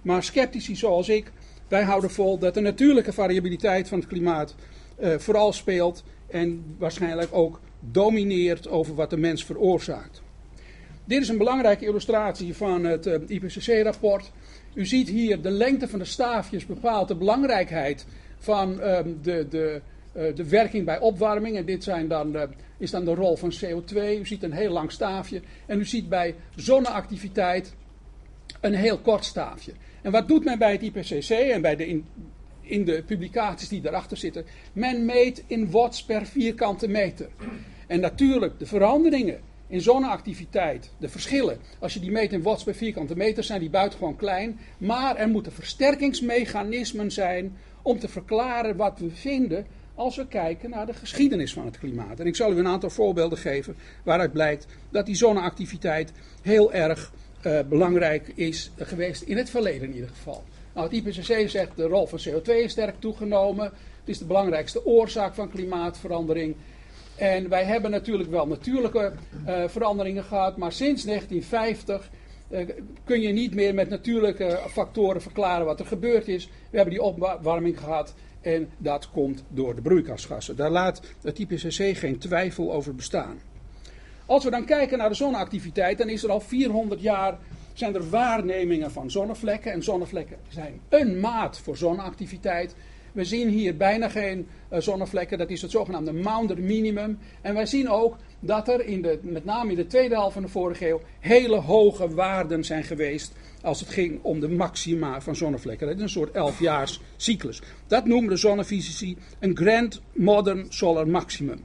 Maar 0.02 0.22
sceptici 0.22 0.76
zoals 0.76 1.08
ik, 1.08 1.32
wij 1.68 1.82
houden 1.82 2.10
vol 2.10 2.38
dat 2.38 2.54
de 2.54 2.60
natuurlijke 2.60 3.12
variabiliteit 3.12 3.88
van 3.88 3.98
het 3.98 4.08
klimaat 4.08 4.54
uh, 5.00 5.18
vooral 5.18 5.52
speelt 5.52 6.04
en 6.26 6.74
waarschijnlijk 6.78 7.28
ook 7.32 7.60
domineert 7.80 8.68
over 8.68 8.94
wat 8.94 9.10
de 9.10 9.16
mens 9.16 9.44
veroorzaakt. 9.44 10.22
Dit 11.04 11.22
is 11.22 11.28
een 11.28 11.38
belangrijke 11.38 11.84
illustratie 11.84 12.54
van 12.54 12.84
het 12.84 13.06
eh, 13.06 13.20
IPCC-rapport. 13.26 14.30
U 14.74 14.86
ziet 14.86 15.08
hier 15.08 15.42
de 15.42 15.50
lengte 15.50 15.88
van 15.88 15.98
de 15.98 16.04
staafjes 16.04 16.66
bepaalt 16.66 17.08
de 17.08 17.14
belangrijkheid 17.14 18.06
van 18.38 18.72
uh, 18.72 18.98
de, 19.22 19.46
de, 19.48 19.80
uh, 20.16 20.34
de 20.34 20.48
werking 20.48 20.84
bij 20.84 20.98
opwarming. 20.98 21.56
En 21.56 21.64
dit 21.64 21.84
zijn 21.84 22.08
dan 22.08 22.36
is 22.78 22.90
dan 22.90 23.04
de 23.04 23.14
rol 23.14 23.36
van 23.36 23.52
CO2. 23.52 23.94
U 23.94 24.26
ziet 24.26 24.42
een 24.42 24.52
heel 24.52 24.72
lang 24.72 24.92
staafje. 24.92 25.40
En 25.66 25.78
u 25.78 25.84
ziet 25.84 26.08
bij 26.08 26.34
zonneactiviteit 26.54 27.74
een 28.60 28.74
heel 28.74 28.98
kort 28.98 29.24
staafje. 29.24 29.72
En 30.02 30.12
wat 30.12 30.28
doet 30.28 30.44
men 30.44 30.58
bij 30.58 30.72
het 30.72 30.82
IPCC 30.82 31.30
en 31.30 31.60
bij 31.60 31.76
de 31.76 31.86
in, 31.86 32.06
in 32.68 32.84
de 32.84 33.02
publicaties 33.06 33.68
die 33.68 33.80
daarachter 33.80 34.16
zitten? 34.16 34.44
Men 34.72 35.04
meet 35.04 35.44
in 35.46 35.70
watts 35.70 36.04
per 36.04 36.26
vierkante 36.26 36.88
meter. 36.88 37.28
En 37.86 38.00
natuurlijk, 38.00 38.58
de 38.58 38.66
veranderingen 38.66 39.40
in 39.66 39.80
zonneactiviteit, 39.80 40.90
de 40.98 41.08
verschillen, 41.08 41.58
als 41.78 41.94
je 41.94 42.00
die 42.00 42.10
meet 42.10 42.32
in 42.32 42.42
watts 42.42 42.64
per 42.64 42.74
vierkante 42.74 43.16
meter, 43.16 43.44
zijn 43.44 43.60
die 43.60 43.70
buitengewoon 43.70 44.16
klein. 44.16 44.58
Maar 44.78 45.16
er 45.16 45.28
moeten 45.28 45.52
versterkingsmechanismen 45.52 47.10
zijn 47.10 47.56
om 47.82 47.98
te 47.98 48.08
verklaren 48.08 48.76
wat 48.76 48.98
we 48.98 49.10
vinden 49.10 49.66
als 49.94 50.16
we 50.16 50.26
kijken 50.26 50.70
naar 50.70 50.86
de 50.86 50.94
geschiedenis 50.94 51.52
van 51.52 51.64
het 51.64 51.78
klimaat. 51.78 52.20
En 52.20 52.26
ik 52.26 52.36
zal 52.36 52.52
u 52.52 52.58
een 52.58 52.66
aantal 52.66 52.90
voorbeelden 52.90 53.38
geven 53.38 53.76
waaruit 54.02 54.32
blijkt 54.32 54.66
dat 54.90 55.06
die 55.06 55.14
zonneactiviteit 55.14 56.12
heel 56.42 56.72
erg 56.72 57.12
uh, 57.46 57.60
belangrijk 57.68 58.32
is 58.34 58.70
geweest 58.76 59.22
in 59.22 59.36
het 59.36 59.50
verleden 59.50 59.88
in 59.88 59.94
ieder 59.94 60.08
geval. 60.08 60.44
Nou, 60.78 60.90
het 60.90 61.06
IPCC 61.06 61.50
zegt 61.50 61.76
de 61.76 61.86
rol 61.86 62.06
van 62.06 62.18
CO2 62.28 62.44
is 62.44 62.70
sterk 62.70 63.00
toegenomen. 63.00 63.64
Het 63.64 64.08
is 64.08 64.18
de 64.18 64.24
belangrijkste 64.24 64.86
oorzaak 64.86 65.34
van 65.34 65.50
klimaatverandering. 65.50 66.56
En 67.16 67.48
wij 67.48 67.64
hebben 67.64 67.90
natuurlijk 67.90 68.30
wel 68.30 68.46
natuurlijke 68.46 69.12
uh, 69.46 69.68
veranderingen 69.68 70.24
gehad, 70.24 70.56
maar 70.56 70.72
sinds 70.72 71.04
1950 71.04 72.10
uh, 72.50 72.68
kun 73.04 73.20
je 73.20 73.32
niet 73.32 73.54
meer 73.54 73.74
met 73.74 73.88
natuurlijke 73.88 74.58
factoren 74.68 75.22
verklaren 75.22 75.66
wat 75.66 75.80
er 75.80 75.86
gebeurd 75.86 76.28
is. 76.28 76.46
We 76.70 76.76
hebben 76.76 76.94
die 76.94 77.02
opwarming 77.02 77.78
gehad 77.78 78.14
en 78.40 78.70
dat 78.76 79.10
komt 79.10 79.44
door 79.48 79.74
de 79.74 79.82
broeikasgassen. 79.82 80.56
Daar 80.56 80.70
laat 80.70 81.00
het 81.22 81.38
IPCC 81.38 81.96
geen 81.96 82.18
twijfel 82.18 82.72
over 82.72 82.94
bestaan. 82.94 83.40
Als 84.26 84.44
we 84.44 84.50
dan 84.50 84.64
kijken 84.64 84.98
naar 84.98 85.08
de 85.08 85.14
zonneactiviteit, 85.14 85.98
dan 85.98 86.08
is 86.08 86.22
er 86.22 86.30
al 86.30 86.40
400 86.40 87.00
jaar 87.00 87.38
zijn 87.78 87.94
er 87.94 88.10
waarnemingen 88.10 88.90
van 88.90 89.10
zonnevlekken. 89.10 89.72
En 89.72 89.82
zonnevlekken 89.82 90.36
zijn 90.48 90.80
een 90.88 91.20
maat 91.20 91.58
voor 91.58 91.76
zonneactiviteit. 91.76 92.74
We 93.12 93.24
zien 93.24 93.48
hier 93.48 93.76
bijna 93.76 94.08
geen 94.08 94.46
uh, 94.72 94.78
zonnevlekken, 94.80 95.38
dat 95.38 95.50
is 95.50 95.62
het 95.62 95.70
zogenaamde 95.70 96.12
Maunder 96.12 96.60
minimum. 96.60 97.18
En 97.40 97.54
wij 97.54 97.66
zien 97.66 97.88
ook 97.88 98.16
dat 98.40 98.68
er 98.68 98.86
in 98.86 99.02
de, 99.02 99.18
met 99.22 99.44
name 99.44 99.70
in 99.70 99.76
de 99.76 99.86
tweede 99.86 100.14
helft 100.14 100.32
van 100.32 100.42
de 100.42 100.48
vorige 100.48 100.88
eeuw 100.88 101.00
hele 101.20 101.56
hoge 101.56 102.14
waarden 102.14 102.64
zijn 102.64 102.84
geweest 102.84 103.32
als 103.62 103.80
het 103.80 103.88
ging 103.88 104.18
om 104.22 104.40
de 104.40 104.48
maxima 104.48 105.20
van 105.20 105.36
zonnevlekken. 105.36 105.86
Dat 105.86 105.96
is 105.96 106.02
een 106.02 106.08
soort 106.08 106.34
11 106.34 106.98
cyclus. 107.16 107.62
Dat 107.86 108.04
noemen 108.04 108.30
de 108.30 108.36
zonnefysici 108.36 109.16
een 109.38 109.56
Grand 109.56 110.00
Modern 110.12 110.66
Solar 110.68 111.08
Maximum. 111.08 111.60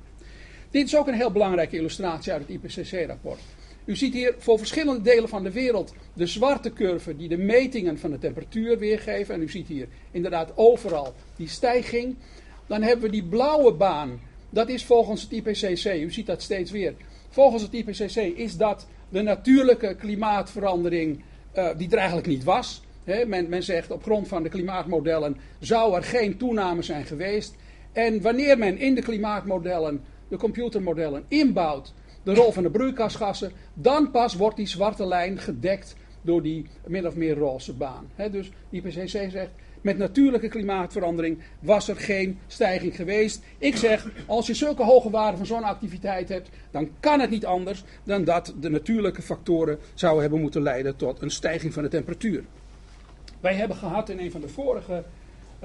Dit 0.70 0.86
is 0.86 0.96
ook 0.96 1.08
een 1.08 1.14
heel 1.14 1.32
belangrijke 1.32 1.78
illustratie 1.78 2.32
uit 2.32 2.48
het 2.48 2.50
IPCC-rapport. 2.50 3.40
U 3.86 3.96
ziet 3.96 4.14
hier 4.14 4.36
voor 4.38 4.58
verschillende 4.58 5.02
delen 5.02 5.30
van 5.30 5.44
de 5.44 5.52
wereld 5.52 5.94
de 6.14 6.26
zwarte 6.26 6.74
curve 6.74 7.16
die 7.16 7.28
de 7.28 7.38
metingen 7.38 8.00
van 8.00 8.12
de 8.12 8.20
temperatuur 8.20 8.80
weergeven. 8.80 9.36
En 9.36 9.42
u 9.42 9.50
ziet 9.50 9.68
hier 9.68 9.88
inderdaad 10.12 10.52
overal 10.56 11.14
die 11.36 11.48
stijging. 11.48 12.16
Dan 12.68 12.82
hebben 12.82 13.06
we 13.06 13.12
die 13.12 13.24
blauwe 13.24 13.74
baan. 13.74 14.20
Dat 14.50 14.70
is 14.70 14.86
volgens 14.86 15.22
het 15.22 15.32
IPCC, 15.32 15.86
u 15.86 16.12
ziet 16.12 16.26
dat 16.26 16.42
steeds 16.42 16.72
weer. 16.72 16.94
Volgens 17.30 17.64
het 17.64 17.74
IPCC 17.74 18.16
is 18.16 18.58
dat 18.58 18.88
de 19.10 19.22
natuurlijke 19.22 19.96
klimaatverandering 19.96 21.22
uh, 21.56 21.70
die 21.78 21.90
er 21.90 21.98
eigenlijk 21.98 22.28
niet 22.28 22.44
was. 22.44 22.82
men, 23.28 23.50
men 23.50 23.64
zegt 23.64 23.92
op 23.92 24.04
grond 24.04 24.28
van 24.28 24.44
de 24.44 24.50
klimaatmodellen 24.50 25.38
zou 25.60 25.96
er 25.96 26.04
geen 26.04 26.38
toename 26.38 26.82
zijn 26.82 27.06
geweest. 27.06 27.56
En 27.92 28.22
wanneer 28.22 28.58
men 28.58 28.78
in 28.78 28.96
de 28.96 29.02
klimaatmodellen, 29.02 30.02
de 30.28 30.38
computermodellen, 30.38 31.24
inbouwt 31.28 31.94
de 32.24 32.34
rol 32.34 32.52
van 32.52 32.64
de 32.64 32.70
broeikasgassen, 32.70 33.52
dan 33.74 34.12
pas 34.12 34.36
wordt 34.36 34.58
die 34.58 34.68
zwarte 34.68 35.06
lijn 35.06 35.40
gedekt 35.40 35.96
door 36.22 36.42
die 36.42 36.66
min 36.88 37.08
of 37.08 37.16
meer 37.16 37.36
roze 37.36 37.74
baan. 37.74 38.10
He, 38.16 38.30
dus 38.30 38.52
IPCC 38.70 39.30
zegt, 39.30 39.52
met 39.82 39.98
natuurlijke 39.98 40.48
klimaatverandering 40.48 41.40
was 41.60 41.88
er 41.88 41.96
geen 41.96 42.40
stijging 42.48 42.96
geweest. 42.96 43.44
Ik 43.58 43.76
zeg, 43.76 44.08
als 44.26 44.48
je 44.48 44.54
zulke 44.54 44.84
hoge 44.84 45.10
waarden 45.10 45.38
van 45.38 45.46
zonneactiviteit 45.46 46.30
hebt, 46.30 46.50
dan 46.72 46.90
kan 47.00 47.20
het 47.20 47.30
niet 47.30 47.46
anders 47.46 47.84
dan 48.04 48.24
dat 48.24 48.54
de 48.60 48.70
natuurlijke 48.70 49.22
factoren 49.22 49.80
zouden 49.94 50.22
hebben 50.22 50.42
moeten 50.42 50.62
leiden 50.62 50.96
tot 50.96 51.22
een 51.22 51.32
stijging 51.32 51.74
van 51.74 51.84
de 51.84 51.90
temperatuur. 51.90 52.44
Wij 53.40 53.54
hebben 53.54 53.78
gehad 53.78 54.10
in 54.10 54.20
een 54.20 54.32
van 54.32 54.42
de 54.42 54.50
vorige 54.50 55.04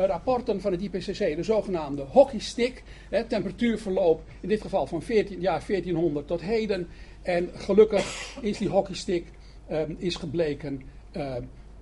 rapporten 0.06 0.60
van 0.60 0.72
het 0.72 0.82
IPCC, 0.82 1.36
de 1.36 1.42
zogenaamde 1.42 2.02
hockeystick, 2.02 2.82
hè, 3.10 3.24
temperatuurverloop 3.24 4.22
in 4.40 4.48
dit 4.48 4.60
geval 4.60 4.86
van 4.86 5.02
14, 5.02 5.40
jaar 5.40 5.64
1400 5.66 6.26
tot 6.26 6.40
heden. 6.40 6.88
En 7.22 7.50
gelukkig 7.54 8.36
is 8.40 8.58
die 8.58 8.68
hockeystick 8.68 9.26
um, 9.70 9.96
is 9.98 10.14
gebleken 10.14 10.82
uh, 11.16 11.34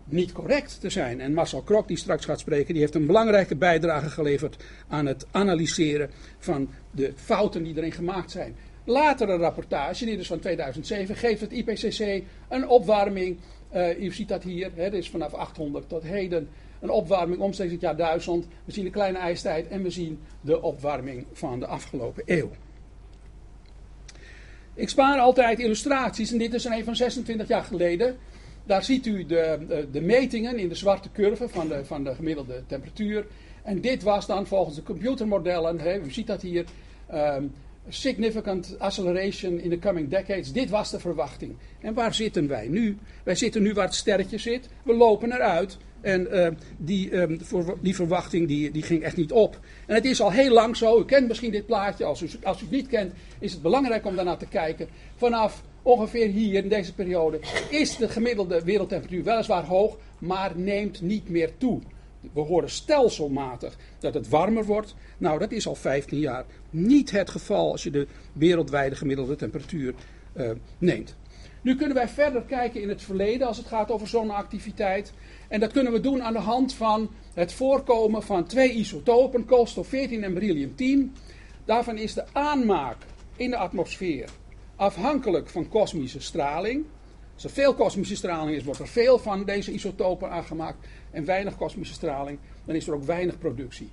niet 0.04 0.32
correct 0.32 0.80
te 0.80 0.90
zijn. 0.90 1.20
En 1.20 1.34
Marcel 1.34 1.62
Krok, 1.62 1.88
die 1.88 1.96
straks 1.96 2.24
gaat 2.24 2.40
spreken, 2.40 2.72
die 2.72 2.82
heeft 2.82 2.94
een 2.94 3.06
belangrijke 3.06 3.56
bijdrage 3.56 4.10
geleverd 4.10 4.64
aan 4.88 5.06
het 5.06 5.26
analyseren 5.30 6.10
van 6.38 6.68
de 6.90 7.12
fouten 7.14 7.62
die 7.62 7.76
erin 7.76 7.92
gemaakt 7.92 8.30
zijn. 8.30 8.56
Latere 8.84 9.36
rapportage, 9.36 10.04
die 10.04 10.16
dus 10.16 10.26
van 10.26 10.38
2007, 10.38 11.16
geeft 11.16 11.40
het 11.40 11.52
IPCC 11.52 12.22
een 12.48 12.68
opwarming. 12.68 13.38
Uh, 13.74 14.00
u 14.00 14.12
ziet 14.12 14.28
dat 14.28 14.42
hier, 14.42 14.70
hè, 14.74 14.92
is 14.92 15.10
vanaf 15.10 15.32
800 15.34 15.88
tot 15.88 16.02
heden 16.02 16.48
een 16.80 16.90
opwarming 16.90 17.40
omstreeks 17.40 17.72
het 17.72 17.80
jaar 17.80 17.96
1000. 17.96 18.46
We 18.64 18.72
zien 18.72 18.84
de 18.84 18.90
kleine 18.90 19.18
ijstijd 19.18 19.68
en 19.68 19.82
we 19.82 19.90
zien 19.90 20.18
de 20.40 20.62
opwarming 20.62 21.26
van 21.32 21.60
de 21.60 21.66
afgelopen 21.66 22.22
eeuw. 22.26 22.50
Ik 24.74 24.88
spaar 24.88 25.18
altijd 25.18 25.58
illustraties 25.58 26.32
en 26.32 26.38
dit 26.38 26.54
is 26.54 26.64
een 26.64 26.84
van 26.84 26.96
26 26.96 27.48
jaar 27.48 27.64
geleden. 27.64 28.16
Daar 28.64 28.84
ziet 28.84 29.06
u 29.06 29.26
de, 29.26 29.86
de, 29.92 30.00
metingen 30.00 30.58
in 30.58 30.68
de 30.68 30.74
zwarte 30.74 31.10
curve 31.12 31.48
van 31.48 31.68
de, 31.68 31.84
van 31.84 32.04
de 32.04 32.14
gemiddelde 32.14 32.62
temperatuur. 32.66 33.26
En 33.62 33.80
dit 33.80 34.02
was 34.02 34.26
dan 34.26 34.46
volgens 34.46 34.76
de 34.76 34.82
computermodellen, 34.82 35.80
hè, 35.80 36.00
u 36.00 36.10
ziet 36.10 36.26
dat 36.26 36.42
hier, 36.42 36.64
um, 37.14 37.52
significant 37.88 38.78
acceleration 38.78 39.60
in 39.60 39.70
the 39.70 39.78
coming 39.78 40.08
decades. 40.08 40.52
Dit 40.52 40.70
was 40.70 40.90
de 40.90 41.00
verwachting. 41.00 41.56
En 41.80 41.94
waar 41.94 42.14
zitten 42.14 42.48
wij 42.48 42.68
nu? 42.68 42.98
Wij 43.22 43.34
zitten 43.34 43.62
nu 43.62 43.72
waar 43.72 43.84
het 43.84 43.94
sterretje 43.94 44.38
zit. 44.38 44.68
We 44.82 44.94
lopen 44.94 45.32
eruit. 45.32 45.76
En 46.06 46.26
uh, 46.30 46.48
die, 46.76 47.10
voor, 47.38 47.78
die 47.80 47.94
verwachting 47.94 48.48
die, 48.48 48.70
die 48.70 48.82
ging 48.82 49.02
echt 49.02 49.16
niet 49.16 49.32
op. 49.32 49.58
En 49.86 49.94
het 49.94 50.04
is 50.04 50.20
al 50.20 50.30
heel 50.30 50.52
lang 50.52 50.76
zo. 50.76 51.00
U 51.00 51.04
kent 51.04 51.28
misschien 51.28 51.50
dit 51.50 51.66
plaatje. 51.66 52.04
Als 52.04 52.22
u, 52.22 52.28
als 52.42 52.60
u 52.60 52.62
het 52.62 52.70
niet 52.70 52.86
kent, 52.86 53.12
is 53.38 53.52
het 53.52 53.62
belangrijk 53.62 54.06
om 54.06 54.16
daarnaar 54.16 54.38
te 54.38 54.46
kijken. 54.46 54.88
Vanaf 55.16 55.62
ongeveer 55.82 56.28
hier 56.28 56.62
in 56.62 56.68
deze 56.68 56.94
periode 56.94 57.40
is 57.70 57.96
de 57.96 58.08
gemiddelde 58.08 58.64
wereldtemperatuur 58.64 59.24
weliswaar 59.24 59.64
hoog, 59.64 59.96
maar 60.18 60.52
neemt 60.56 61.00
niet 61.00 61.28
meer 61.28 61.50
toe. 61.58 61.80
We 62.32 62.40
horen 62.40 62.70
stelselmatig 62.70 63.76
dat 63.98 64.14
het 64.14 64.28
warmer 64.28 64.64
wordt. 64.64 64.94
Nou, 65.18 65.38
dat 65.38 65.52
is 65.52 65.66
al 65.66 65.74
15 65.74 66.18
jaar 66.18 66.44
niet 66.70 67.10
het 67.10 67.30
geval 67.30 67.70
als 67.70 67.82
je 67.82 67.90
de 67.90 68.06
wereldwijde 68.32 68.96
gemiddelde 68.96 69.36
temperatuur 69.36 69.94
uh, 70.36 70.50
neemt. 70.78 71.16
Nu 71.66 71.76
kunnen 71.76 71.96
wij 71.96 72.08
verder 72.08 72.42
kijken 72.42 72.82
in 72.82 72.88
het 72.88 73.02
verleden 73.02 73.46
als 73.46 73.56
het 73.56 73.66
gaat 73.66 73.90
over 73.90 74.08
zonneactiviteit. 74.08 75.12
En 75.48 75.60
dat 75.60 75.72
kunnen 75.72 75.92
we 75.92 76.00
doen 76.00 76.22
aan 76.22 76.32
de 76.32 76.38
hand 76.38 76.74
van 76.74 77.10
het 77.34 77.52
voorkomen 77.52 78.22
van 78.22 78.46
twee 78.46 78.72
isotopen, 78.72 79.44
koolstof 79.44 79.88
14 79.88 80.24
en 80.24 80.34
beryllium 80.34 80.74
10. 80.74 81.14
Daarvan 81.64 81.98
is 81.98 82.14
de 82.14 82.24
aanmaak 82.32 82.96
in 83.36 83.50
de 83.50 83.56
atmosfeer 83.56 84.28
afhankelijk 84.76 85.48
van 85.48 85.68
kosmische 85.68 86.20
straling. 86.20 86.84
Als 87.34 87.44
er 87.44 87.50
veel 87.50 87.74
kosmische 87.74 88.16
straling 88.16 88.56
is, 88.56 88.64
wordt 88.64 88.80
er 88.80 88.88
veel 88.88 89.18
van 89.18 89.44
deze 89.44 89.72
isotopen 89.72 90.30
aangemaakt. 90.30 90.86
En 91.10 91.24
weinig 91.24 91.56
kosmische 91.56 91.94
straling, 91.94 92.38
dan 92.64 92.74
is 92.74 92.86
er 92.86 92.94
ook 92.94 93.04
weinig 93.04 93.38
productie. 93.38 93.90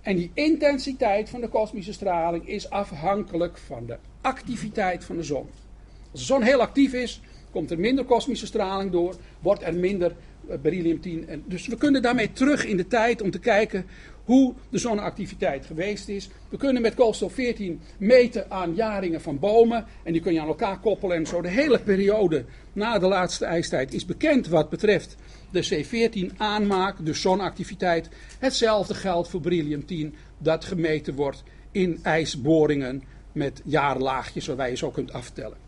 En 0.00 0.16
die 0.16 0.30
intensiteit 0.34 1.28
van 1.28 1.40
de 1.40 1.48
kosmische 1.48 1.92
straling 1.92 2.48
is 2.48 2.70
afhankelijk 2.70 3.58
van 3.58 3.86
de 3.86 3.96
activiteit 4.20 5.04
van 5.04 5.16
de 5.16 5.22
zon. 5.22 5.48
Als 6.10 6.20
de 6.20 6.26
zon 6.26 6.42
heel 6.42 6.60
actief 6.60 6.92
is, 6.92 7.20
komt 7.50 7.70
er 7.70 7.78
minder 7.78 8.04
kosmische 8.04 8.46
straling 8.46 8.90
door, 8.90 9.16
wordt 9.40 9.62
er 9.62 9.74
minder 9.74 10.16
beryllium 10.62 11.00
10. 11.00 11.28
En 11.28 11.42
dus 11.46 11.66
we 11.66 11.76
kunnen 11.76 12.02
daarmee 12.02 12.32
terug 12.32 12.64
in 12.64 12.76
de 12.76 12.86
tijd 12.86 13.22
om 13.22 13.30
te 13.30 13.38
kijken 13.38 13.86
hoe 14.24 14.54
de 14.70 14.78
zonneactiviteit 14.78 15.66
geweest 15.66 16.08
is. 16.08 16.28
We 16.48 16.56
kunnen 16.56 16.82
met 16.82 16.94
koolstof 16.94 17.32
14 17.32 17.80
meten 17.98 18.50
aan 18.50 18.74
jaringen 18.74 19.20
van 19.20 19.38
bomen. 19.38 19.86
En 20.02 20.12
die 20.12 20.22
kun 20.22 20.32
je 20.32 20.40
aan 20.40 20.46
elkaar 20.46 20.80
koppelen. 20.80 21.16
En 21.16 21.26
zo 21.26 21.42
de 21.42 21.48
hele 21.48 21.78
periode 21.78 22.44
na 22.72 22.98
de 22.98 23.06
laatste 23.06 23.44
ijstijd 23.44 23.94
is 23.94 24.04
bekend 24.04 24.48
wat 24.48 24.70
betreft 24.70 25.16
de 25.50 25.84
C14 25.84 26.36
aanmaak, 26.36 27.04
de 27.04 27.14
zonneactiviteit. 27.14 28.08
Hetzelfde 28.38 28.94
geldt 28.94 29.28
voor 29.28 29.40
beryllium 29.40 29.86
10 29.86 30.14
dat 30.38 30.64
gemeten 30.64 31.14
wordt 31.14 31.42
in 31.72 31.98
ijsboringen 32.02 33.02
met 33.32 33.62
jaarlaagjes 33.64 34.46
waarbij 34.46 34.70
je 34.70 34.76
zo 34.76 34.90
kunt 34.90 35.12
aftellen. 35.12 35.67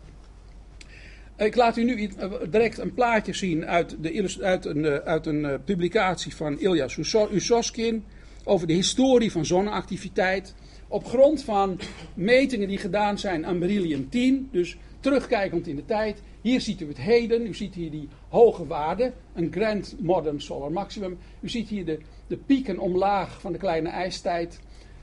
Ik 1.41 1.55
laat 1.55 1.77
u 1.77 1.83
nu 1.83 2.03
eh, 2.03 2.31
direct 2.49 2.77
een 2.77 2.93
plaatje 2.93 3.33
zien 3.33 3.65
uit, 3.65 3.95
de, 4.03 4.37
uit 4.41 4.65
een, 4.65 4.85
eh, 4.85 4.95
uit 4.95 5.25
een 5.25 5.45
eh, 5.45 5.53
publicatie 5.65 6.35
van 6.35 6.59
Ilya 6.59 6.87
Usoskin 7.31 8.03
over 8.43 8.67
de 8.67 8.73
historie 8.73 9.31
van 9.31 9.45
zonneactiviteit. 9.45 10.55
Op 10.87 11.05
grond 11.05 11.43
van 11.43 11.79
metingen 12.13 12.67
die 12.67 12.77
gedaan 12.77 13.19
zijn 13.19 13.45
aan 13.45 13.59
beryllium 13.59 14.09
10, 14.09 14.49
dus 14.51 14.77
terugkijkend 14.99 15.67
in 15.67 15.75
de 15.75 15.85
tijd. 15.85 16.21
Hier 16.41 16.61
ziet 16.61 16.81
u 16.81 16.87
het 16.87 16.97
heden, 16.97 17.47
u 17.47 17.53
ziet 17.53 17.75
hier 17.75 17.91
die 17.91 18.07
hoge 18.29 18.67
waarde, 18.67 19.13
een 19.33 19.51
Grand 19.51 19.95
Modern 19.99 20.41
Solar 20.41 20.71
Maximum. 20.71 21.17
U 21.39 21.49
ziet 21.49 21.69
hier 21.69 21.85
de, 21.85 21.99
de 22.27 22.37
pieken 22.37 22.79
omlaag 22.79 23.41
van 23.41 23.51
de 23.51 23.57
kleine 23.57 23.89
ijstijd. 23.89 24.59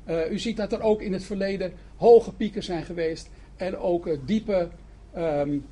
Uh, 0.09 0.31
u 0.31 0.39
ziet 0.39 0.57
dat 0.57 0.73
er 0.73 0.81
ook 0.81 1.03
in 1.03 1.13
het 1.13 1.25
verleden 1.25 1.73
hoge 1.97 2.33
pieken 2.33 2.63
zijn 2.63 2.85
geweest 2.85 3.31
en 3.57 3.77
ook 3.77 4.27
diepe 4.27 4.69
um, 5.17 5.65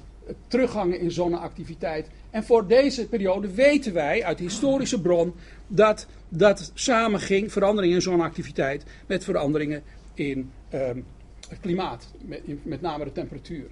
teruggangen 0.49 1.01
in 1.01 1.11
zonneactiviteit. 1.11 2.09
En 2.31 2.45
voor 2.45 2.67
deze 2.67 3.09
periode 3.09 3.51
weten 3.51 3.93
wij 3.93 4.25
uit 4.25 4.39
historische 4.39 5.01
bron 5.01 5.35
dat 5.67 6.07
dat 6.29 6.71
samenging, 6.75 7.53
veranderingen 7.53 7.97
in 7.97 8.03
zonneactiviteit, 8.03 8.85
met 9.07 9.25
veranderingen 9.25 9.83
in 10.15 10.51
um, 10.75 11.05
het 11.49 11.61
klimaat, 11.61 12.07
met, 12.21 12.65
met, 12.65 12.81
name 12.81 13.05
de 13.05 13.13
temperatuur. 13.13 13.67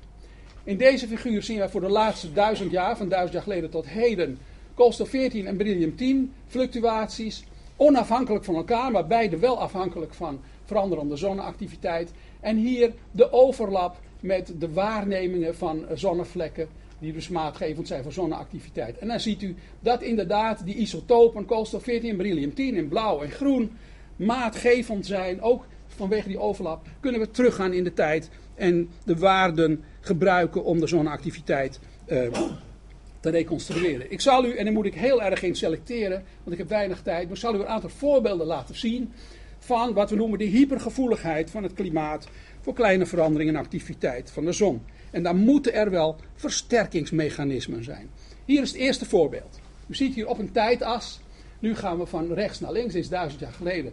In 0.65 0.77
deze 0.77 1.07
figuur 1.07 1.43
zien 1.43 1.59
wij 1.59 1.69
voor 1.69 1.81
de 1.81 1.89
laatste 1.89 2.33
duizend 2.33 2.71
jaar, 2.71 2.97
van 2.97 3.09
duizend 3.09 3.33
jaar 3.33 3.43
geleden 3.43 3.71
tot 3.71 3.89
heden, 3.89 4.39
koolstof 4.75 5.09
14 5.09 5.47
en 5.47 5.57
beryllium 5.57 5.97
10 5.97 6.33
fluctuaties. 6.47 7.45
Onafhankelijk 7.77 8.45
van 8.45 8.55
elkaar, 8.55 8.91
maar 8.91 9.07
beide 9.07 9.39
wel 9.39 9.61
afhankelijk 9.61 10.15
van 10.15 10.41
veranderende 10.65 11.17
zonneactiviteit. 11.17 12.13
En 12.41 12.57
hier 12.57 12.93
de 13.11 13.33
overlap 13.33 13.97
met 14.25 14.53
de 14.59 14.73
waarnemingen 14.73 15.57
van 15.57 15.87
zonnevlekken, 15.95 16.69
die 16.99 17.13
dus 17.13 17.29
maatgevend 17.29 17.87
zijn 17.87 18.03
voor 18.03 18.13
zonneactiviteit. 18.13 18.99
En 18.99 19.09
dan 19.09 19.21
ziet 19.21 19.43
u 19.43 19.55
dat 19.81 20.03
inderdaad 20.03 20.65
die 20.65 20.75
isotopen, 20.75 21.45
koolstof 21.45 21.83
14 21.83 22.11
en 22.11 22.17
beryllium 22.17 22.55
10 22.55 22.75
in 22.75 22.89
blauw 22.89 23.23
en 23.23 23.31
groen, 23.31 23.71
maatgevend 24.17 25.07
zijn, 25.07 25.43
ook 25.43 25.67
vanwege 25.87 26.29
die 26.29 26.39
overlap, 26.39 26.87
kunnen 27.01 27.21
we 27.21 27.31
teruggaan 27.31 27.73
in 27.73 27.85
de 27.85 27.93
tijd 27.93 28.31
en 28.55 28.89
de 29.05 29.17
waarden 29.17 29.85
gebruiken 30.01 30.65
om 30.65 30.81
de 30.81 30.87
zonneactiviteit 30.87 31.81
uh, 32.07 32.29
te 33.21 33.31
reconstrueren. 33.31 34.13
Ik 34.13 34.21
zal 34.21 34.45
u, 34.45 34.57
en 34.57 34.65
dan 34.65 34.75
moet 34.75 34.87
ik 34.87 34.95
heel 34.95 35.23
erg 35.23 35.43
in 35.43 35.55
selecteren, 35.55 36.25
want 36.43 36.53
ik 36.53 36.59
heb 36.59 36.69
weinig 36.69 37.03
tijd, 37.03 37.25
maar 37.25 37.35
ik 37.35 37.41
zal 37.43 37.55
u 37.55 37.59
een 37.59 37.67
aantal 37.67 37.91
voorbeelden 37.91 38.47
laten 38.47 38.77
zien 38.77 39.13
van 39.59 39.93
wat 39.93 40.11
we 40.11 40.17
noemen 40.17 40.39
de 40.39 40.45
hypergevoeligheid 40.45 41.51
van 41.51 41.63
het 41.63 41.73
klimaat 41.73 42.29
voor 42.65 42.75
kleine 42.75 43.07
veranderingen 43.07 43.55
in 43.55 43.61
activiteit 43.61 44.31
van 44.31 44.45
de 44.45 44.53
zon. 44.53 44.83
En 45.11 45.23
daar 45.23 45.37
moeten 45.37 45.75
er 45.75 45.91
wel 45.91 46.17
versterkingsmechanismen 46.35 47.85
zijn. 47.85 48.11
Hier 48.45 48.63
is 48.63 48.69
het 48.69 48.81
eerste 48.81 49.05
voorbeeld. 49.05 49.61
U 49.87 49.95
ziet 49.95 50.15
hier 50.15 50.29
op 50.29 50.39
een 50.39 50.53
tijdas, 50.53 51.21
nu 51.59 51.75
gaan 51.75 51.99
we 51.99 52.07
van 52.07 52.33
rechts 52.33 52.61
naar 52.61 52.73
links, 52.73 52.93
dit 52.93 53.03
is 53.03 53.09
duizend 53.09 53.41
jaar 53.41 53.53
geleden. 53.53 53.93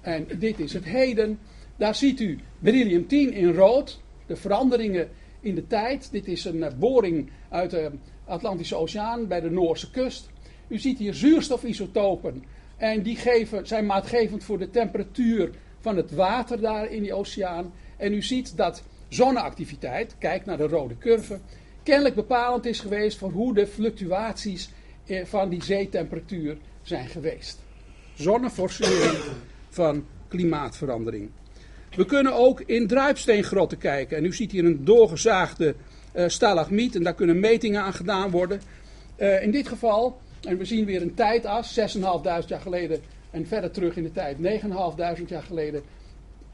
En 0.00 0.26
dit 0.38 0.58
is 0.58 0.72
het 0.72 0.84
heden. 0.84 1.38
Daar 1.76 1.94
ziet 1.94 2.20
u 2.20 2.38
beryllium 2.58 3.06
10 3.06 3.32
in 3.32 3.52
rood, 3.52 4.00
de 4.26 4.36
veranderingen 4.36 5.08
in 5.40 5.54
de 5.54 5.66
tijd. 5.66 6.10
Dit 6.10 6.26
is 6.26 6.44
een 6.44 6.62
eh, 6.62 6.72
boring 6.78 7.30
uit 7.48 7.70
de 7.70 7.90
Atlantische 8.24 8.76
Oceaan 8.76 9.26
bij 9.26 9.40
de 9.40 9.50
Noorse 9.50 9.90
kust. 9.90 10.28
U 10.68 10.78
ziet 10.78 10.98
hier 10.98 11.14
zuurstofisotopen 11.14 12.44
en 12.76 13.02
die 13.02 13.16
geven, 13.16 13.66
zijn 13.66 13.86
maatgevend 13.86 14.44
voor 14.44 14.58
de 14.58 14.70
temperatuur 14.70 15.50
van 15.80 15.96
het 15.96 16.10
water 16.10 16.60
daar 16.60 16.90
in 16.90 17.02
die 17.02 17.14
oceaan. 17.14 17.72
En 17.98 18.12
u 18.12 18.22
ziet 18.22 18.56
dat 18.56 18.82
zonneactiviteit, 19.08 20.14
kijk 20.18 20.44
naar 20.44 20.56
de 20.56 20.66
rode 20.66 20.98
curve, 20.98 21.38
kennelijk 21.82 22.14
bepalend 22.14 22.66
is 22.66 22.80
geweest 22.80 23.18
voor 23.18 23.30
hoe 23.30 23.54
de 23.54 23.66
fluctuaties 23.66 24.70
eh, 25.06 25.24
van 25.24 25.48
die 25.48 25.64
zeetemperatuur 25.64 26.56
zijn 26.82 27.08
geweest. 27.08 27.58
Zonneforcering 28.14 29.18
van 29.68 30.04
klimaatverandering. 30.28 31.30
We 31.96 32.04
kunnen 32.04 32.34
ook 32.34 32.60
in 32.60 32.86
druipsteengrotten 32.86 33.78
kijken. 33.78 34.16
En 34.16 34.24
u 34.24 34.32
ziet 34.32 34.52
hier 34.52 34.64
een 34.64 34.84
doorgezaagde 34.84 35.74
uh, 36.14 36.28
stalagmiet 36.28 36.94
en 36.94 37.02
daar 37.02 37.14
kunnen 37.14 37.40
metingen 37.40 37.82
aan 37.82 37.92
gedaan 37.92 38.30
worden. 38.30 38.60
Uh, 39.18 39.42
in 39.42 39.50
dit 39.50 39.68
geval, 39.68 40.20
en 40.42 40.58
we 40.58 40.64
zien 40.64 40.84
weer 40.84 41.02
een 41.02 41.14
tijdas, 41.14 41.78
6.500 41.78 42.02
jaar 42.46 42.60
geleden 42.60 43.00
en 43.30 43.46
verder 43.46 43.70
terug 43.70 43.96
in 43.96 44.02
de 44.02 44.12
tijd, 44.12 44.36
9.500 44.36 45.26
jaar 45.26 45.42
geleden. 45.42 45.82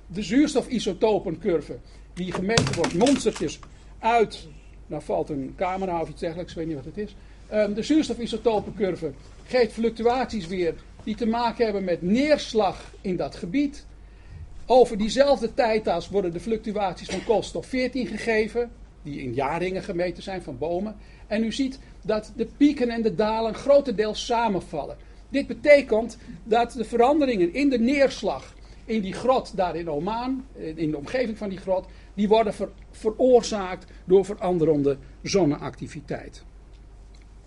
De 0.07 0.23
zuurstofisotopencurve 0.23 1.79
die 2.14 2.33
gemeten 2.33 2.75
wordt, 2.75 2.95
monstertjes 2.95 3.59
uit, 3.99 4.47
nou 4.87 5.03
valt 5.03 5.29
een 5.29 5.55
camera 5.57 6.01
of 6.01 6.09
iets 6.09 6.21
dergelijks, 6.21 6.53
ik 6.53 6.59
weet 6.59 6.67
niet 6.67 6.77
wat 6.77 6.85
het 6.85 6.99
is. 6.99 7.14
Um, 7.53 7.75
de 7.75 7.83
zuurstofisotopencurve 7.83 9.12
geeft 9.47 9.73
fluctuaties 9.73 10.47
weer 10.47 10.75
die 11.05 11.14
te 11.14 11.27
maken 11.27 11.64
hebben 11.64 11.85
met 11.85 12.03
neerslag 12.03 12.93
in 13.01 13.17
dat 13.17 13.37
gebied. 13.37 13.87
Over 14.67 14.99
diezelfde 14.99 15.55
tijdas 15.55 16.09
worden 16.09 16.33
de 16.33 16.40
fluctuaties 16.40 17.09
van 17.09 17.25
koolstof 17.25 17.67
14 17.67 18.07
gegeven, 18.07 18.71
die 19.03 19.23
in 19.23 19.35
jaarringen 19.35 19.83
gemeten 19.83 20.23
zijn 20.23 20.43
van 20.43 20.59
bomen. 20.59 20.97
En 21.27 21.45
u 21.45 21.53
ziet 21.53 21.79
dat 22.03 22.33
de 22.37 22.47
pieken 22.57 22.90
en 22.90 23.03
de 23.03 23.14
dalen 23.14 23.55
grotendeels 23.55 24.25
samenvallen. 24.25 24.97
Dit 25.29 25.47
betekent 25.47 26.19
dat 26.45 26.73
de 26.73 26.85
veranderingen 26.85 27.55
in 27.55 27.69
de 27.69 27.79
neerslag 27.79 28.55
in 28.85 29.01
die 29.01 29.12
grot 29.12 29.57
daar 29.57 29.77
in 29.77 29.90
Oman, 29.90 30.44
in 30.55 30.90
de 30.90 30.97
omgeving 30.97 31.38
van 31.38 31.49
die 31.49 31.59
grot, 31.59 31.87
die 32.14 32.29
worden 32.29 32.55
veroorzaakt 32.90 33.87
door 34.05 34.25
veranderende 34.25 34.97
zonneactiviteit. 35.23 36.44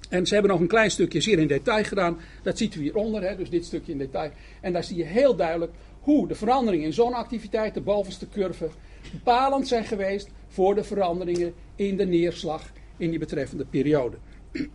En 0.09 0.25
ze 0.25 0.33
hebben 0.33 0.51
nog 0.51 0.59
een 0.59 0.67
klein 0.67 0.91
stukje 0.91 1.21
zeer 1.21 1.39
in 1.39 1.47
detail 1.47 1.83
gedaan. 1.83 2.17
Dat 2.43 2.57
ziet 2.57 2.75
u 2.75 2.81
hieronder, 2.81 3.21
hè, 3.21 3.35
dus 3.35 3.49
dit 3.49 3.65
stukje 3.65 3.91
in 3.91 3.97
detail. 3.97 4.31
En 4.61 4.73
daar 4.73 4.83
zie 4.83 4.97
je 4.97 5.03
heel 5.03 5.35
duidelijk 5.35 5.71
hoe 5.99 6.27
de 6.27 6.35
veranderingen 6.35 6.85
in 6.85 6.93
zonneactiviteit, 6.93 7.73
de 7.73 7.81
bovenste 7.81 8.29
curve, 8.29 8.69
bepalend 9.11 9.67
zijn 9.67 9.85
geweest 9.85 10.29
voor 10.47 10.75
de 10.75 10.83
veranderingen 10.83 11.53
in 11.75 11.97
de 11.97 12.05
neerslag 12.05 12.71
in 12.97 13.09
die 13.09 13.19
betreffende 13.19 13.65
periode. 13.65 14.17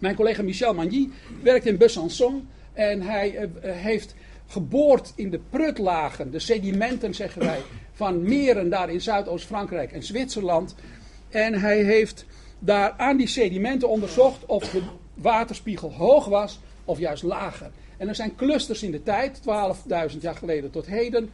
Mijn 0.00 0.14
collega 0.14 0.42
Michel 0.42 0.74
Magny 0.74 1.08
werkt 1.42 1.66
in 1.66 1.78
Besançon 1.78 2.48
en 2.72 3.02
hij 3.02 3.40
uh, 3.40 3.48
heeft 3.62 4.14
geboord 4.52 5.12
in 5.16 5.30
de 5.30 5.40
prutlagen, 5.50 6.30
de 6.30 6.38
sedimenten 6.38 7.14
zeggen 7.14 7.42
wij, 7.42 7.60
van 7.92 8.22
meren 8.22 8.70
daar 8.70 8.90
in 8.90 9.00
Zuidoost-Frankrijk 9.00 9.92
en 9.92 10.02
Zwitserland. 10.02 10.74
En 11.28 11.54
hij 11.60 11.82
heeft 11.82 12.24
daar 12.58 12.94
aan 12.96 13.16
die 13.16 13.26
sedimenten 13.26 13.88
onderzocht 13.88 14.46
of 14.46 14.70
de 14.70 14.82
waterspiegel 15.14 15.92
hoog 15.92 16.26
was 16.26 16.60
of 16.84 16.98
juist 16.98 17.22
lager. 17.22 17.70
En 17.96 18.08
er 18.08 18.14
zijn 18.14 18.34
clusters 18.36 18.82
in 18.82 18.90
de 18.90 19.02
tijd, 19.02 19.40
12.000 20.12 20.18
jaar 20.20 20.34
geleden 20.34 20.70
tot 20.70 20.86
heden. 20.86 21.30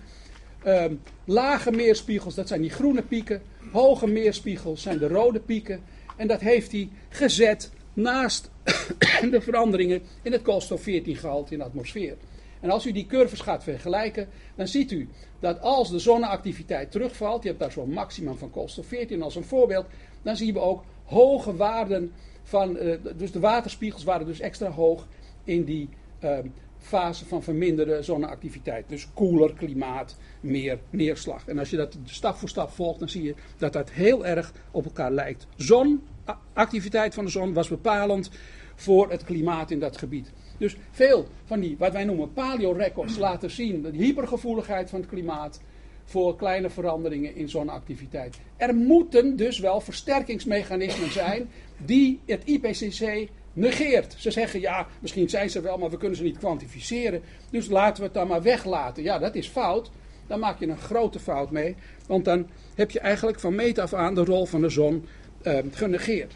Um, 0.66 1.00
lage 1.24 1.70
meerspiegels, 1.70 2.34
dat 2.34 2.48
zijn 2.48 2.60
die 2.60 2.70
groene 2.70 3.02
pieken. 3.02 3.42
Hoge 3.72 4.06
meerspiegels 4.06 4.82
zijn 4.82 4.98
de 4.98 5.08
rode 5.08 5.40
pieken. 5.40 5.80
En 6.16 6.26
dat 6.26 6.40
heeft 6.40 6.72
hij 6.72 6.88
gezet 7.08 7.70
naast 7.92 8.50
de 9.30 9.40
veranderingen 9.40 10.02
in 10.22 10.32
het 10.32 10.42
koolstof-14-gehalte 10.42 11.52
in 11.52 11.58
de 11.58 11.64
atmosfeer. 11.64 12.16
En 12.60 12.70
als 12.70 12.86
u 12.86 12.92
die 12.92 13.06
curves 13.06 13.40
gaat 13.40 13.62
vergelijken, 13.62 14.28
dan 14.54 14.68
ziet 14.68 14.90
u 14.90 15.08
dat 15.40 15.60
als 15.60 15.90
de 15.90 15.98
zonneactiviteit 15.98 16.90
terugvalt, 16.90 17.42
je 17.42 17.48
hebt 17.48 17.60
daar 17.60 17.72
zo'n 17.72 17.92
maximum 17.92 18.36
van 18.36 18.50
koolstof-14 18.50 19.18
als 19.20 19.36
een 19.36 19.44
voorbeeld, 19.44 19.86
dan 20.22 20.36
zien 20.36 20.52
we 20.52 20.60
ook 20.60 20.84
hoge 21.04 21.56
waarden 21.56 22.12
van, 22.42 22.76
uh, 22.76 22.94
dus 23.16 23.32
de 23.32 23.40
waterspiegels 23.40 24.04
waren 24.04 24.26
dus 24.26 24.40
extra 24.40 24.70
hoog 24.70 25.06
in 25.44 25.64
die 25.64 25.88
uh, 26.24 26.38
fase 26.78 27.26
van 27.26 27.42
verminderde 27.42 28.02
zonneactiviteit. 28.02 28.88
Dus 28.88 29.08
koeler 29.14 29.54
klimaat, 29.54 30.16
meer 30.40 30.78
neerslag. 30.90 31.46
En 31.46 31.58
als 31.58 31.70
je 31.70 31.76
dat 31.76 31.96
stap 32.04 32.36
voor 32.36 32.48
stap 32.48 32.70
volgt, 32.70 32.98
dan 32.98 33.08
zie 33.08 33.22
je 33.22 33.34
dat 33.56 33.72
dat 33.72 33.90
heel 33.90 34.26
erg 34.26 34.52
op 34.70 34.84
elkaar 34.84 35.10
lijkt. 35.10 35.46
Zonactiviteit 35.56 37.14
van 37.14 37.24
de 37.24 37.30
zon 37.30 37.52
was 37.52 37.68
bepalend 37.68 38.30
voor 38.78 39.10
het 39.10 39.24
klimaat 39.24 39.70
in 39.70 39.78
dat 39.78 39.96
gebied. 39.96 40.32
Dus 40.58 40.76
veel 40.90 41.26
van 41.44 41.60
die, 41.60 41.76
wat 41.78 41.92
wij 41.92 42.04
noemen 42.04 42.32
paleorecords, 42.32 43.18
laten 43.28 43.50
zien 43.50 43.82
de 43.82 43.90
hypergevoeligheid 43.90 44.90
van 44.90 45.00
het 45.00 45.08
klimaat 45.08 45.60
voor 46.04 46.36
kleine 46.36 46.70
veranderingen 46.70 47.34
in 47.34 47.48
zonneactiviteit. 47.48 48.38
Er 48.56 48.74
moeten 48.74 49.36
dus 49.36 49.58
wel 49.58 49.80
versterkingsmechanismen 49.80 51.12
zijn 51.12 51.50
die 51.76 52.20
het 52.26 52.42
IPCC 52.44 53.28
negeert. 53.52 54.14
Ze 54.18 54.30
zeggen 54.30 54.60
ja, 54.60 54.86
misschien 55.00 55.28
zijn 55.28 55.50
ze 55.50 55.60
wel, 55.60 55.78
maar 55.78 55.90
we 55.90 55.96
kunnen 55.96 56.16
ze 56.16 56.22
niet 56.22 56.38
kwantificeren. 56.38 57.22
Dus 57.50 57.68
laten 57.68 57.96
we 57.96 58.04
het 58.04 58.14
dan 58.14 58.28
maar 58.28 58.42
weglaten. 58.42 59.02
Ja, 59.02 59.18
dat 59.18 59.34
is 59.34 59.48
fout. 59.48 59.90
Dan 60.26 60.38
maak 60.38 60.60
je 60.60 60.66
een 60.66 60.78
grote 60.78 61.18
fout 61.18 61.50
mee. 61.50 61.76
Want 62.06 62.24
dan 62.24 62.46
heb 62.74 62.90
je 62.90 63.00
eigenlijk 63.00 63.40
van 63.40 63.54
meet 63.54 63.78
af 63.78 63.94
aan 63.94 64.14
de 64.14 64.24
rol 64.24 64.46
van 64.46 64.60
de 64.60 64.68
zon 64.68 65.04
eh, 65.42 65.58
genegeerd. 65.70 66.34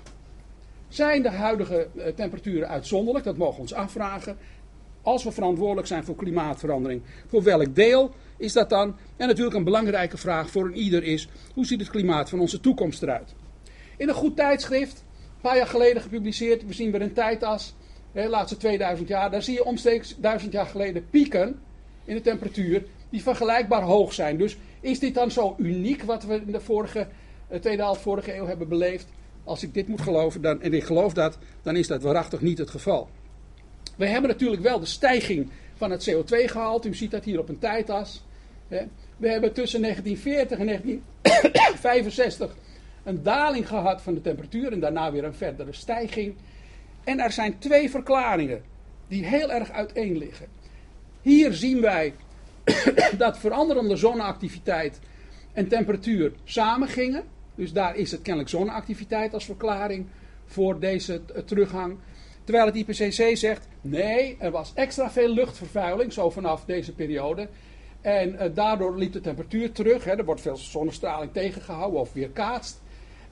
Zijn 0.93 1.23
de 1.23 1.31
huidige 1.31 1.89
eh, 1.97 2.13
temperaturen 2.15 2.69
uitzonderlijk? 2.69 3.25
Dat 3.25 3.37
mogen 3.37 3.55
we 3.55 3.61
ons 3.61 3.75
afvragen. 3.75 4.37
Als 5.03 5.25
we 5.25 5.33
verantwoordelijk 5.33 5.87
zijn 5.87 6.05
voor 6.05 6.17
klimaatverandering, 6.17 7.03
voor 7.27 7.43
welk 7.43 7.75
deel 7.75 8.11
is 8.37 8.53
dat 8.53 8.71
dan? 8.71 8.97
En 9.17 9.27
natuurlijk 9.27 9.57
een 9.57 9.65
belangrijke 9.65 10.17
vraag 10.17 10.51
voor 10.51 10.65
een 10.65 10.77
ieder 10.77 11.03
is: 11.03 11.29
hoe 11.55 11.67
ziet 11.67 11.81
het 11.81 11.91
klimaat 11.91 12.29
van 12.29 12.41
onze 12.41 12.61
toekomst 12.61 13.03
eruit? 13.03 13.35
In 13.97 14.09
een 14.09 14.15
goed 14.15 14.37
tijdschrift, 14.37 15.05
een 15.19 15.41
paar 15.41 15.57
jaar 15.57 15.67
geleden 15.67 16.03
gepubliceerd, 16.03 16.67
we 16.67 16.73
zien 16.73 16.91
weer 16.91 17.03
een 17.03 17.13
tijdas, 17.13 17.75
de 18.13 18.29
laatste 18.29 18.57
2000 18.57 19.09
jaar, 19.09 19.31
daar 19.31 19.43
zie 19.43 19.55
je 19.55 19.65
omstreeks 19.65 20.17
1000 20.19 20.53
jaar 20.53 20.67
geleden 20.67 21.09
pieken 21.11 21.61
in 22.05 22.15
de 22.15 22.21
temperatuur 22.21 22.85
die 23.11 23.23
vergelijkbaar 23.23 23.83
hoog 23.83 24.13
zijn. 24.13 24.37
Dus 24.37 24.57
is 24.81 24.99
dit 24.99 25.15
dan 25.15 25.31
zo 25.31 25.55
uniek 25.59 26.03
wat 26.03 26.25
we 26.25 26.35
in 26.35 26.53
de 26.53 26.61
vorige, 26.61 27.07
de 27.49 27.59
tweede 27.59 27.83
helft 27.83 28.01
vorige 28.01 28.37
eeuw 28.37 28.47
hebben 28.47 28.69
beleefd? 28.69 29.07
Als 29.45 29.63
ik 29.63 29.75
dit 29.75 29.89
moet 29.89 30.01
geloven, 30.01 30.43
dan, 30.43 30.63
en 30.63 30.75
ik 30.75 30.85
geloof 30.85 31.13
dat, 31.13 31.39
dan 31.63 31.77
is 31.77 31.87
dat 31.87 32.03
waarachtig 32.03 32.41
niet 32.41 32.59
het 32.59 32.71
geval. 32.71 33.09
We 33.97 34.07
hebben 34.07 34.31
natuurlijk 34.31 34.63
wel 34.63 34.81
de 34.81 34.87
stijging 34.87 35.51
van 35.75 35.91
het 35.91 36.11
CO2-gehalte. 36.11 36.89
U 36.89 36.95
ziet 36.95 37.11
dat 37.11 37.25
hier 37.25 37.39
op 37.39 37.49
een 37.49 37.59
tijdas. 37.59 38.25
We 39.17 39.29
hebben 39.29 39.53
tussen 39.53 39.81
1940 39.81 40.59
en 40.59 40.67
1965 40.67 42.57
een 43.05 43.23
daling 43.23 43.69
gehad 43.69 44.03
van 44.03 44.15
de 44.15 44.21
temperatuur 44.21 44.73
en 44.73 44.81
daarna 44.81 45.13
weer 45.13 45.25
een 45.25 45.35
verdere 45.35 45.73
stijging. 45.73 46.35
En 47.05 47.21
er 47.21 47.33
zijn 47.33 47.59
twee 47.59 47.91
verklaringen 47.91 48.63
die 49.09 49.27
heel 49.27 49.53
erg 49.53 49.71
uiteen 49.71 50.19
liggen. 50.19 50.47
Hier 51.23 51.53
zien 51.53 51.81
wij 51.81 52.15
dat 53.19 53.39
veranderende 53.39 53.97
zonneactiviteit 53.97 54.99
en 55.53 55.69
temperatuur 55.69 56.33
samengingen. 56.45 57.25
Dus 57.55 57.73
daar 57.73 57.97
is 57.97 58.11
het 58.11 58.23
kennelijk 58.23 58.51
zonneactiviteit 58.51 59.35
als 59.35 59.45
verklaring 59.45 60.07
voor 60.45 60.81
deze 60.81 61.21
teruggang. 61.45 61.97
Terwijl 62.45 62.67
het 62.67 62.77
IPCC 62.77 63.37
zegt, 63.37 63.69
nee, 63.81 64.37
er 64.39 64.51
was 64.51 64.73
extra 64.75 65.11
veel 65.11 65.29
luchtvervuiling, 65.29 66.13
zo 66.13 66.31
vanaf 66.31 66.65
deze 66.65 66.93
periode. 66.93 67.49
En 68.01 68.33
uh, 68.33 68.43
daardoor 68.55 68.99
liep 68.99 69.13
de 69.13 69.21
temperatuur 69.21 69.73
terug. 69.73 70.05
Hè, 70.05 70.17
er 70.17 70.25
wordt 70.25 70.41
veel 70.41 70.57
zonnestraling 70.57 71.33
tegengehouden 71.33 72.01
of 72.01 72.13
weerkaatst. 72.13 72.81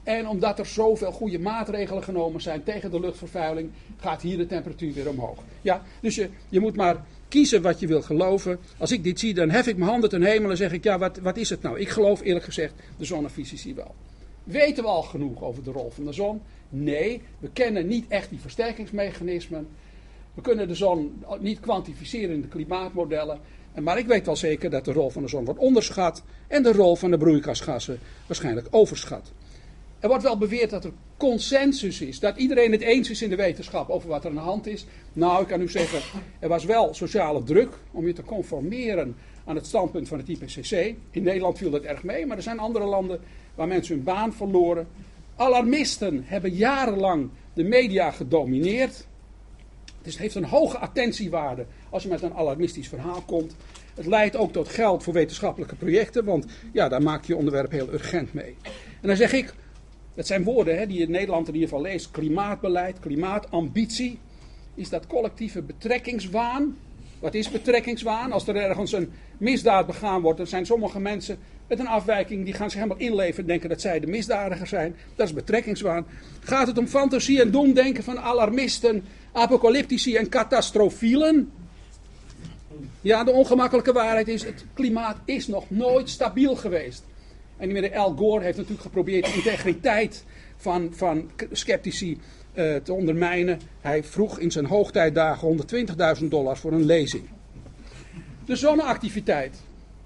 En 0.02 0.28
omdat 0.28 0.58
er 0.58 0.66
zoveel 0.66 1.12
goede 1.12 1.38
maatregelen 1.38 2.02
genomen 2.02 2.40
zijn 2.40 2.62
tegen 2.62 2.90
de 2.90 3.00
luchtvervuiling, 3.00 3.70
gaat 3.96 4.22
hier 4.22 4.36
de 4.36 4.46
temperatuur 4.46 4.92
weer 4.92 5.08
omhoog. 5.08 5.42
Ja, 5.62 5.82
dus 6.00 6.14
je, 6.14 6.28
je 6.48 6.60
moet 6.60 6.76
maar 6.76 7.04
kiezen 7.28 7.62
wat 7.62 7.80
je 7.80 7.86
wil 7.86 8.02
geloven. 8.02 8.58
Als 8.78 8.92
ik 8.92 9.04
dit 9.04 9.20
zie, 9.20 9.34
dan 9.34 9.50
hef 9.50 9.66
ik 9.66 9.76
mijn 9.76 9.90
handen 9.90 10.10
ten 10.10 10.22
hemel 10.22 10.50
en 10.50 10.56
zeg 10.56 10.72
ik, 10.72 10.84
ja, 10.84 10.98
wat, 10.98 11.18
wat 11.18 11.36
is 11.36 11.50
het 11.50 11.62
nou? 11.62 11.78
Ik 11.78 11.88
geloof 11.88 12.20
eerlijk 12.20 12.44
gezegd 12.44 12.74
de 12.96 13.04
zonnefysici 13.04 13.74
wel. 13.74 13.94
Weten 14.44 14.82
we 14.84 14.88
al 14.88 15.02
genoeg 15.02 15.42
over 15.42 15.64
de 15.64 15.70
rol 15.70 15.90
van 15.90 16.04
de 16.04 16.12
zon? 16.12 16.42
Nee, 16.68 17.22
we 17.38 17.50
kennen 17.52 17.86
niet 17.86 18.08
echt 18.08 18.30
die 18.30 18.40
versterkingsmechanismen. 18.40 19.68
We 20.34 20.40
kunnen 20.40 20.68
de 20.68 20.74
zon 20.74 21.22
niet 21.40 21.60
kwantificeren 21.60 22.34
in 22.34 22.40
de 22.40 22.48
klimaatmodellen. 22.48 23.40
Maar 23.80 23.98
ik 23.98 24.06
weet 24.06 24.26
wel 24.26 24.36
zeker 24.36 24.70
dat 24.70 24.84
de 24.84 24.92
rol 24.92 25.10
van 25.10 25.22
de 25.22 25.28
zon 25.28 25.44
wordt 25.44 25.60
onderschat 25.60 26.22
en 26.48 26.62
de 26.62 26.72
rol 26.72 26.96
van 26.96 27.10
de 27.10 27.18
broeikasgassen 27.18 27.98
waarschijnlijk 28.26 28.66
overschat. 28.70 29.32
Er 30.00 30.08
wordt 30.08 30.22
wel 30.22 30.38
beweerd 30.38 30.70
dat 30.70 30.84
er 30.84 30.92
consensus 31.16 32.00
is, 32.00 32.20
dat 32.20 32.36
iedereen 32.36 32.72
het 32.72 32.80
eens 32.80 33.10
is 33.10 33.22
in 33.22 33.30
de 33.30 33.36
wetenschap 33.36 33.90
over 33.90 34.08
wat 34.08 34.24
er 34.24 34.30
aan 34.30 34.36
de 34.36 34.42
hand 34.42 34.66
is. 34.66 34.86
Nou, 35.12 35.42
ik 35.42 35.48
kan 35.48 35.60
u 35.60 35.68
zeggen, 35.68 36.20
er 36.38 36.48
was 36.48 36.64
wel 36.64 36.94
sociale 36.94 37.42
druk 37.42 37.78
om 37.90 38.06
je 38.06 38.12
te 38.12 38.22
conformeren 38.22 39.16
aan 39.44 39.54
het 39.54 39.66
standpunt 39.66 40.08
van 40.08 40.18
het 40.18 40.28
IPCC. 40.28 40.94
In 41.10 41.22
Nederland 41.22 41.58
viel 41.58 41.70
dat 41.70 41.82
erg 41.82 42.02
mee, 42.02 42.26
maar 42.26 42.36
er 42.36 42.42
zijn 42.42 42.58
andere 42.58 42.84
landen 42.84 43.20
waar 43.54 43.68
mensen 43.68 43.94
hun 43.94 44.04
baan 44.04 44.32
verloren. 44.32 44.88
Alarmisten 45.36 46.22
hebben 46.24 46.54
jarenlang 46.54 47.30
de 47.54 47.64
media 47.64 48.10
gedomineerd. 48.10 49.06
Dus 50.02 50.12
het 50.12 50.22
heeft 50.22 50.34
een 50.34 50.44
hoge 50.44 50.78
attentiewaarde 50.78 51.66
als 51.90 52.02
je 52.02 52.08
met 52.08 52.22
een 52.22 52.34
alarmistisch 52.34 52.88
verhaal 52.88 53.22
komt. 53.26 53.56
Het 53.94 54.06
leidt 54.06 54.36
ook 54.36 54.52
tot 54.52 54.68
geld 54.68 55.02
voor 55.02 55.12
wetenschappelijke 55.12 55.74
projecten, 55.74 56.24
want 56.24 56.46
ja, 56.72 56.88
daar 56.88 57.02
maak 57.02 57.24
je 57.24 57.32
je 57.32 57.38
onderwerp 57.38 57.70
heel 57.70 57.92
urgent 57.92 58.32
mee. 58.32 58.56
En 59.00 59.08
dan 59.08 59.16
zeg 59.16 59.32
ik, 59.32 59.54
dat 60.14 60.26
zijn 60.26 60.44
woorden 60.44 60.78
hè, 60.78 60.86
die 60.86 60.98
je 60.98 61.04
in 61.04 61.10
Nederland 61.10 61.48
in 61.48 61.54
ieder 61.54 61.68
geval 61.68 61.84
leest, 61.84 62.10
klimaatbeleid, 62.10 63.00
klimaatambitie. 63.00 64.18
Is 64.74 64.88
dat 64.88 65.06
collectieve 65.06 65.62
betrekkingswaan? 65.62 66.76
Wat 67.18 67.34
is 67.34 67.50
betrekkingswaan? 67.50 68.32
Als 68.32 68.46
er 68.46 68.56
ergens 68.56 68.92
een 68.92 69.12
misdaad 69.38 69.86
begaan 69.86 70.20
wordt, 70.20 70.38
dan 70.38 70.46
zijn 70.46 70.66
sommige 70.66 71.00
mensen 71.00 71.38
met 71.66 71.78
een 71.78 71.86
afwijking, 71.86 72.44
die 72.44 72.54
gaan 72.54 72.70
zich 72.70 72.80
helemaal 72.80 73.02
inleven 73.02 73.40
en 73.40 73.46
denken 73.46 73.68
dat 73.68 73.80
zij 73.80 74.00
de 74.00 74.06
misdadiger 74.06 74.66
zijn. 74.66 74.96
Dat 75.16 75.26
is 75.26 75.34
betrekkingswaan. 75.34 76.06
Gaat 76.40 76.66
het 76.66 76.78
om 76.78 76.86
fantasie 76.86 77.40
en 77.40 77.50
doemdenken 77.50 78.04
van 78.04 78.18
alarmisten, 78.18 79.04
apocalyptici 79.32 80.16
en 80.16 80.28
catastrofielen? 80.28 81.52
Ja, 83.00 83.24
de 83.24 83.30
ongemakkelijke 83.30 83.92
waarheid 83.92 84.28
is, 84.28 84.44
het 84.44 84.64
klimaat 84.74 85.16
is 85.24 85.46
nog 85.46 85.70
nooit 85.70 86.08
stabiel 86.08 86.56
geweest. 86.56 87.04
En 87.60 87.68
die 87.68 87.80
meneer 87.80 87.98
Al 87.98 88.16
Gore 88.16 88.44
heeft 88.44 88.56
natuurlijk 88.56 88.82
geprobeerd 88.82 89.24
de 89.24 89.34
integriteit 89.34 90.24
van, 90.56 90.88
van 90.94 91.30
sceptici 91.52 92.18
uh, 92.54 92.74
te 92.76 92.92
ondermijnen. 92.92 93.60
Hij 93.80 94.04
vroeg 94.04 94.38
in 94.38 94.50
zijn 94.50 94.66
hoogtijdagen 94.66 95.66
120.000 96.20 96.24
dollar 96.28 96.56
voor 96.56 96.72
een 96.72 96.84
lezing. 96.84 97.28
De 98.44 98.56
zonneactiviteit. 98.56 99.56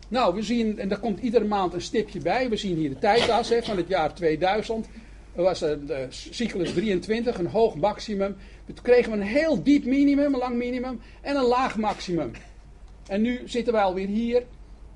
Nou, 0.08 0.34
we 0.34 0.42
zien, 0.42 0.78
en 0.78 0.88
daar 0.88 0.98
komt 0.98 1.20
iedere 1.20 1.44
maand 1.44 1.74
een 1.74 1.80
stipje 1.80 2.20
bij. 2.20 2.48
We 2.48 2.56
zien 2.56 2.76
hier 2.76 2.88
de 2.88 2.98
tijdas 2.98 3.52
van 3.62 3.76
het 3.76 3.88
jaar 3.88 4.14
2000. 4.14 4.86
Er 5.34 5.42
was 5.42 5.60
een 5.60 5.86
de 5.86 6.06
cyclus 6.08 6.72
23, 6.72 7.38
een 7.38 7.46
hoog 7.46 7.76
maximum. 7.76 8.36
Toen 8.66 8.76
kregen 8.82 9.12
we 9.12 9.16
een 9.18 9.22
heel 9.22 9.62
diep 9.62 9.84
minimum, 9.84 10.34
een 10.34 10.40
lang 10.40 10.56
minimum, 10.56 11.00
en 11.20 11.36
een 11.36 11.44
laag 11.44 11.76
maximum. 11.76 12.30
En 13.06 13.22
nu 13.22 13.40
zitten 13.44 13.72
wij 13.72 13.82
alweer 13.82 14.06
hier. 14.06 14.42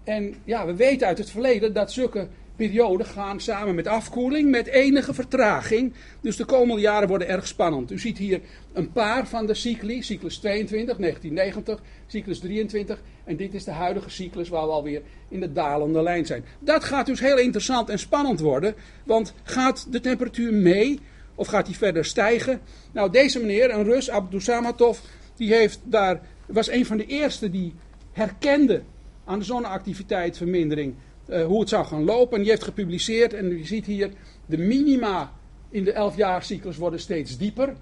En 0.04 0.34
ja, 0.44 0.66
we 0.66 0.74
weten 0.74 1.06
uit 1.06 1.18
het 1.18 1.30
verleden 1.30 1.72
dat 1.72 1.92
zulke 1.92 2.28
perioden 2.58 3.06
gaan 3.06 3.40
samen 3.40 3.74
met 3.74 3.86
afkoeling, 3.86 4.50
met 4.50 4.66
enige 4.66 5.14
vertraging. 5.14 5.92
Dus 6.20 6.36
de 6.36 6.44
komende 6.44 6.82
jaren 6.82 7.08
worden 7.08 7.28
erg 7.28 7.46
spannend. 7.46 7.90
U 7.90 7.98
ziet 7.98 8.18
hier 8.18 8.40
een 8.72 8.92
paar 8.92 9.26
van 9.26 9.46
de 9.46 9.54
cycli. 9.54 10.02
Cyclus 10.02 10.38
22, 10.38 10.96
1990, 10.96 11.82
cyclus 12.06 12.38
23. 12.38 13.02
En 13.24 13.36
dit 13.36 13.54
is 13.54 13.64
de 13.64 13.70
huidige 13.70 14.10
cyclus 14.10 14.48
waar 14.48 14.66
we 14.66 14.72
alweer 14.72 15.02
in 15.28 15.40
de 15.40 15.52
dalende 15.52 16.02
lijn 16.02 16.26
zijn. 16.26 16.44
Dat 16.58 16.84
gaat 16.84 17.06
dus 17.06 17.20
heel 17.20 17.38
interessant 17.38 17.88
en 17.88 17.98
spannend 17.98 18.40
worden. 18.40 18.74
Want 19.04 19.34
gaat 19.42 19.92
de 19.92 20.00
temperatuur 20.00 20.52
mee 20.52 21.00
of 21.34 21.46
gaat 21.46 21.66
die 21.66 21.76
verder 21.76 22.04
stijgen? 22.04 22.60
Nou, 22.92 23.10
deze 23.10 23.40
meneer, 23.40 23.70
een 23.70 23.84
Rus, 23.84 24.10
Abdusamatov, 24.10 24.98
die 25.36 25.54
heeft 25.54 25.80
daar, 25.84 26.20
was 26.46 26.70
een 26.70 26.86
van 26.86 26.96
de 26.96 27.06
eerste 27.06 27.50
die 27.50 27.74
herkende 28.12 28.82
aan 29.24 29.38
de 29.38 29.44
zonneactiviteitsvermindering 29.44 30.94
uh, 31.28 31.44
hoe 31.44 31.60
het 31.60 31.68
zou 31.68 31.86
gaan 31.86 32.04
lopen. 32.04 32.36
En 32.36 32.42
die 32.42 32.50
heeft 32.50 32.64
gepubliceerd 32.64 33.32
en 33.32 33.52
u 33.52 33.64
ziet 33.64 33.86
hier 33.86 34.10
de 34.46 34.58
minima 34.58 35.32
in 35.70 35.84
de 35.84 35.92
11-jaarcyclus 35.92 36.76
worden 36.76 37.00
steeds 37.00 37.38
dieper. 37.38 37.74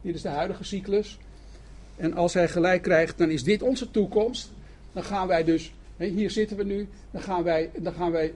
Dit 0.00 0.14
is 0.14 0.22
de 0.22 0.28
huidige 0.28 0.64
cyclus. 0.64 1.18
En 1.96 2.14
als 2.14 2.34
hij 2.34 2.48
gelijk 2.48 2.82
krijgt, 2.82 3.18
dan 3.18 3.30
is 3.30 3.44
dit 3.44 3.62
onze 3.62 3.90
toekomst. 3.90 4.52
Dan 4.92 5.04
gaan 5.04 5.26
wij 5.26 5.44
dus, 5.44 5.74
hier 5.96 6.30
zitten 6.30 6.56
we 6.56 6.64
nu, 6.64 6.88
dan 7.10 7.22
gaan 7.22 7.42
wij, 7.42 7.70
dan 7.78 7.92
gaan 7.92 8.12
wij 8.12 8.32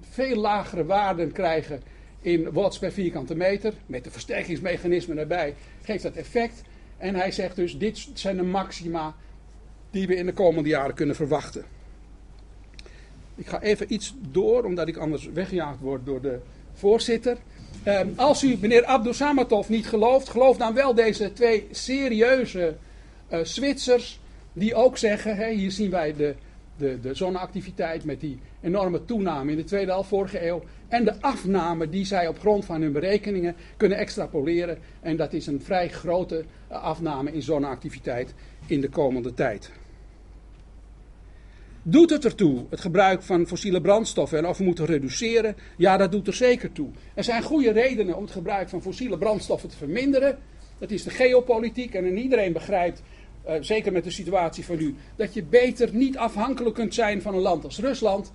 veel 0.00 0.36
lagere 0.36 0.84
waarden 0.84 1.32
krijgen 1.32 1.82
in 2.20 2.52
watts 2.52 2.78
per 2.78 2.92
vierkante 2.92 3.34
meter. 3.34 3.72
Met 3.86 4.04
de 4.04 4.10
versterkingsmechanismen 4.10 5.18
erbij 5.18 5.54
geeft 5.82 6.02
dat 6.02 6.14
effect. 6.14 6.62
En 6.98 7.14
hij 7.14 7.32
zegt 7.32 7.56
dus, 7.56 7.78
dit 7.78 8.08
zijn 8.14 8.36
de 8.36 8.42
maxima 8.42 9.14
die 9.90 10.06
we 10.06 10.16
in 10.16 10.26
de 10.26 10.32
komende 10.32 10.68
jaren 10.68 10.94
kunnen 10.94 11.16
verwachten. 11.16 11.64
Ik 13.34 13.46
ga 13.46 13.60
even 13.60 13.92
iets 13.92 14.14
door, 14.30 14.64
omdat 14.64 14.88
ik 14.88 14.96
anders 14.96 15.28
weggejaagd 15.32 15.80
word 15.80 16.06
door 16.06 16.20
de 16.20 16.38
voorzitter. 16.72 17.36
Ehm, 17.82 18.08
als 18.16 18.42
u 18.42 18.56
meneer 18.60 18.84
Abdul 18.84 19.12
Samatov 19.12 19.68
niet 19.68 19.86
gelooft, 19.86 20.28
geloof 20.28 20.56
dan 20.56 20.74
wel 20.74 20.94
deze 20.94 21.32
twee 21.32 21.66
serieuze 21.70 22.76
uh, 23.32 23.38
Zwitsers. 23.42 24.20
Die 24.52 24.74
ook 24.74 24.98
zeggen, 24.98 25.48
hier 25.48 25.70
zien 25.70 25.90
wij 25.90 26.14
de, 26.16 26.34
de, 26.76 27.00
de 27.00 27.14
zonneactiviteit 27.14 28.04
met 28.04 28.20
die 28.20 28.38
enorme 28.60 29.04
toename 29.04 29.50
in 29.50 29.56
de 29.56 29.64
tweede 29.64 29.90
helft 29.90 30.08
vorige 30.08 30.46
eeuw. 30.46 30.62
En 30.88 31.04
de 31.04 31.20
afname 31.20 31.88
die 31.88 32.04
zij 32.04 32.28
op 32.28 32.38
grond 32.38 32.64
van 32.64 32.82
hun 32.82 32.92
berekeningen 32.92 33.56
kunnen 33.76 33.98
extrapoleren. 33.98 34.78
En 35.00 35.16
dat 35.16 35.32
is 35.32 35.46
een 35.46 35.60
vrij 35.62 35.88
grote 35.88 36.44
eh, 36.68 36.82
afname 36.82 37.32
in 37.32 37.42
zonneactiviteit 37.42 38.34
in 38.66 38.80
de 38.80 38.88
komende 38.88 39.34
tijd. 39.34 39.70
Doet 41.82 42.10
het 42.10 42.24
ertoe, 42.24 42.64
het 42.70 42.80
gebruik 42.80 43.22
van 43.22 43.46
fossiele 43.46 43.80
brandstoffen 43.80 44.38
en 44.38 44.46
of 44.46 44.58
we 44.58 44.64
moeten 44.64 44.84
reduceren? 44.84 45.56
Ja, 45.76 45.96
dat 45.96 46.12
doet 46.12 46.26
er 46.26 46.34
zeker 46.34 46.72
toe. 46.72 46.88
Er 47.14 47.24
zijn 47.24 47.42
goede 47.42 47.72
redenen 47.72 48.16
om 48.16 48.22
het 48.22 48.32
gebruik 48.32 48.68
van 48.68 48.82
fossiele 48.82 49.18
brandstoffen 49.18 49.68
te 49.68 49.76
verminderen. 49.76 50.38
Dat 50.78 50.90
is 50.90 51.02
de 51.02 51.10
geopolitiek 51.10 51.94
en 51.94 52.18
iedereen 52.18 52.52
begrijpt, 52.52 53.02
uh, 53.46 53.54
zeker 53.60 53.92
met 53.92 54.04
de 54.04 54.10
situatie 54.10 54.64
van 54.64 54.76
nu, 54.76 54.94
dat 55.16 55.34
je 55.34 55.42
beter 55.42 55.94
niet 55.94 56.16
afhankelijk 56.16 56.74
kunt 56.74 56.94
zijn 56.94 57.22
van 57.22 57.34
een 57.34 57.40
land 57.40 57.64
als 57.64 57.78
Rusland. 57.78 58.32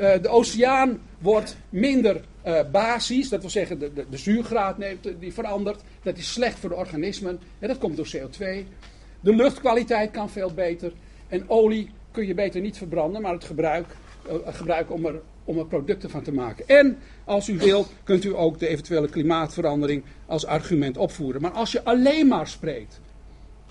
Uh, 0.00 0.12
de 0.22 0.28
oceaan 0.28 1.00
wordt 1.18 1.56
minder 1.68 2.20
uh, 2.46 2.60
basis, 2.72 3.28
dat 3.28 3.40
wil 3.40 3.50
zeggen 3.50 3.78
de, 3.78 3.92
de, 3.92 4.06
de 4.10 4.16
zuurgraad 4.16 4.78
neemt, 4.78 5.08
die 5.20 5.32
verandert. 5.32 5.82
Dat 6.02 6.18
is 6.18 6.32
slecht 6.32 6.58
voor 6.58 6.68
de 6.68 6.76
organismen 6.76 7.40
en 7.58 7.68
dat 7.68 7.78
komt 7.78 7.96
door 7.96 8.10
CO2. 8.16 8.44
De 9.20 9.34
luchtkwaliteit 9.34 10.10
kan 10.10 10.30
veel 10.30 10.54
beter 10.54 10.92
en 11.28 11.48
olie 11.48 11.90
kun 12.14 12.26
je 12.26 12.34
beter 12.34 12.60
niet 12.60 12.78
verbranden, 12.78 13.22
maar 13.22 13.32
het 13.32 13.44
gebruik, 13.44 13.86
uh, 14.26 14.34
gebruiken 14.44 14.94
om 14.94 15.06
er, 15.06 15.20
om 15.44 15.58
er 15.58 15.66
producten 15.66 16.10
van 16.10 16.22
te 16.22 16.32
maken. 16.32 16.68
En 16.68 16.98
als 17.24 17.48
u 17.48 17.58
wilt, 17.58 17.92
kunt 18.04 18.24
u 18.24 18.36
ook 18.36 18.58
de 18.58 18.68
eventuele 18.68 19.08
klimaatverandering 19.08 20.02
als 20.26 20.46
argument 20.46 20.96
opvoeren. 20.96 21.40
Maar 21.40 21.50
als 21.50 21.72
je 21.72 21.84
alleen 21.84 22.26
maar 22.26 22.48
spreekt, 22.48 23.00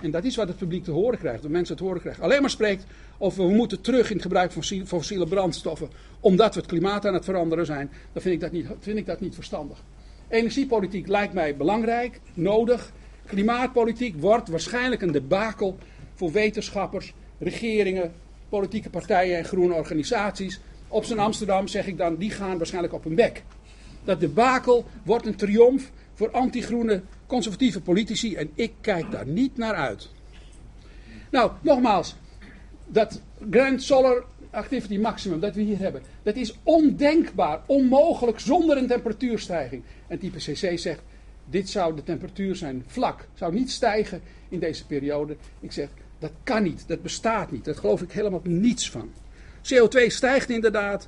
en 0.02 0.12
dat 0.12 0.24
is 0.24 0.36
wat 0.36 0.48
het 0.48 0.58
publiek 0.58 0.84
te 0.84 0.92
horen 0.92 1.20
krijgt, 1.20 1.42
de 1.42 1.50
mensen 1.50 1.76
te 1.76 1.84
horen 1.84 2.02
krijgen, 2.02 2.24
alleen 2.24 2.42
maar 2.42 2.50
spreekt 2.50 2.86
over 3.18 3.48
we 3.48 3.54
moeten 3.54 3.82
terug 3.82 4.08
in 4.08 4.14
het 4.14 4.22
gebruik 4.22 4.52
van 4.52 4.64
fossiele 4.86 5.28
brandstoffen, 5.28 5.90
omdat 6.20 6.54
we 6.54 6.60
het 6.60 6.70
klimaat 6.70 7.06
aan 7.06 7.14
het 7.14 7.26
veranderen 7.26 7.66
zijn, 7.66 7.92
dan 8.14 8.22
vind 8.22 8.36
ik 8.36 8.42
dat 8.42 8.52
niet, 8.52 8.68
vind 8.80 8.98
ik 8.98 9.06
dat 9.06 9.20
niet 9.20 9.36
verstandig. 9.36 9.84
Energiepolitiek 10.28 11.08
lijkt 11.08 11.34
mij 11.34 11.56
belangrijk, 11.56 12.20
nodig. 12.34 12.92
Klimaatpolitiek 13.26 14.16
wordt 14.22 14.50
waarschijnlijk 14.50 15.02
een 15.02 15.12
debakel 15.12 15.78
voor 16.14 16.32
wetenschappers, 16.32 17.14
regeringen, 17.38 18.14
politieke 18.60 18.90
partijen 18.90 19.38
en 19.38 19.46
groene 19.46 19.74
organisaties. 19.74 20.60
Op 20.88 21.06
zijn 21.06 21.20
Amsterdam 21.20 21.68
zeg 21.68 21.88
ik 21.88 21.98
dan, 21.98 22.16
die 22.16 22.32
gaan 22.32 22.58
waarschijnlijk 22.58 22.94
op 22.94 23.04
hun 23.04 23.16
bek. 23.16 23.44
Dat 24.04 24.20
debakel 24.20 24.86
wordt 25.04 25.26
een 25.26 25.36
triomf 25.36 25.92
voor 26.14 26.32
anti-groene 26.32 27.02
conservatieve 27.28 27.82
politici 27.82 28.36
en 28.36 28.50
ik 28.56 28.74
kijk 28.82 29.12
daar 29.12 29.28
niet 29.28 29.58
naar 29.58 29.74
uit. 29.74 30.10
Nou, 31.32 31.52
nogmaals, 31.62 32.16
dat 32.88 33.22
Grand 33.50 33.84
Solar 33.84 34.24
activity 34.50 34.98
maximum 34.98 35.40
dat 35.40 35.56
we 35.56 35.62
hier 35.62 35.80
hebben, 35.80 36.02
dat 36.24 36.36
is 36.36 36.58
ondenkbaar, 36.64 37.62
onmogelijk 37.66 38.40
zonder 38.40 38.78
een 38.78 38.88
temperatuurstijging. 38.88 39.84
En 40.08 40.20
het 40.20 40.24
IPCC 40.24 40.80
zegt, 40.80 41.02
dit 41.46 41.70
zou 41.70 41.96
de 41.96 42.04
temperatuur 42.04 42.56
zijn 42.56 42.84
vlak, 42.88 43.28
zou 43.34 43.54
niet 43.54 43.72
stijgen 43.72 44.22
in 44.50 44.60
deze 44.60 44.86
periode. 44.86 45.36
Ik 45.60 45.72
zeg, 45.72 45.90
dat 46.24 46.32
kan 46.44 46.64
niet, 46.64 46.88
dat 46.88 47.02
bestaat 47.02 47.52
niet, 47.52 47.66
daar 47.66 47.76
geloof 47.76 48.02
ik 48.02 48.12
helemaal 48.12 48.42
niets 48.44 48.90
van. 48.90 49.12
CO2 49.74 50.08
stijgt 50.08 50.50
inderdaad. 50.50 51.08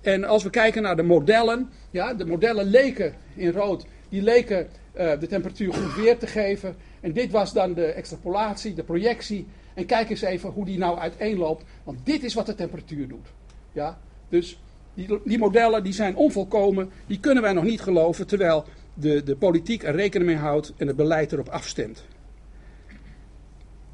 En 0.00 0.24
als 0.24 0.42
we 0.42 0.50
kijken 0.50 0.82
naar 0.82 0.96
de 0.96 1.02
modellen, 1.02 1.70
ja, 1.90 2.14
de 2.14 2.26
modellen 2.26 2.66
leken 2.66 3.14
in 3.34 3.52
rood, 3.52 3.86
die 4.08 4.22
leken 4.22 4.68
uh, 4.96 5.10
de 5.20 5.26
temperatuur 5.26 5.72
goed 5.72 5.94
weer 5.94 6.18
te 6.18 6.26
geven. 6.26 6.76
En 7.00 7.12
dit 7.12 7.30
was 7.30 7.52
dan 7.52 7.74
de 7.74 7.84
extrapolatie, 7.84 8.74
de 8.74 8.82
projectie. 8.82 9.46
En 9.74 9.86
kijk 9.86 10.10
eens 10.10 10.22
even 10.22 10.50
hoe 10.50 10.64
die 10.64 10.78
nou 10.78 10.98
uiteenloopt. 10.98 11.64
Want 11.84 11.98
dit 12.04 12.24
is 12.24 12.34
wat 12.34 12.46
de 12.46 12.54
temperatuur 12.54 13.08
doet. 13.08 13.28
Ja? 13.72 13.98
Dus 14.28 14.58
die, 14.94 15.20
die 15.24 15.38
modellen 15.38 15.84
die 15.84 15.92
zijn 15.92 16.16
onvolkomen. 16.16 16.90
Die 17.06 17.20
kunnen 17.20 17.42
wij 17.42 17.52
nog 17.52 17.64
niet 17.64 17.80
geloven. 17.80 18.26
Terwijl 18.26 18.64
de, 18.94 19.22
de 19.22 19.36
politiek 19.36 19.82
er 19.82 19.94
rekening 19.94 20.30
mee 20.30 20.38
houdt 20.40 20.72
en 20.76 20.86
het 20.86 20.96
beleid 20.96 21.32
erop 21.32 21.48
afstemt. 21.48 22.04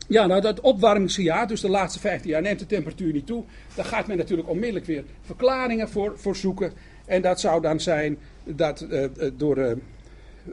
Ja, 0.08 0.26
nou 0.26 0.40
dat 0.40 0.60
opwarmingsjaar, 0.60 1.46
dus 1.46 1.60
de 1.60 1.68
laatste 1.68 2.00
15 2.00 2.30
jaar, 2.30 2.42
neemt 2.42 2.58
de 2.58 2.66
temperatuur 2.66 3.12
niet 3.12 3.26
toe. 3.26 3.44
Daar 3.74 3.84
gaat 3.84 4.06
men 4.06 4.16
natuurlijk 4.16 4.48
onmiddellijk 4.48 4.86
weer 4.86 5.04
verklaringen 5.20 5.88
voor, 5.88 6.36
zoeken. 6.36 6.72
En 7.04 7.22
dat 7.22 7.40
zou 7.40 7.62
dan 7.62 7.80
zijn 7.80 8.18
dat 8.44 8.86
uh, 8.90 9.04
door 9.36 9.58
uh, 9.58 9.72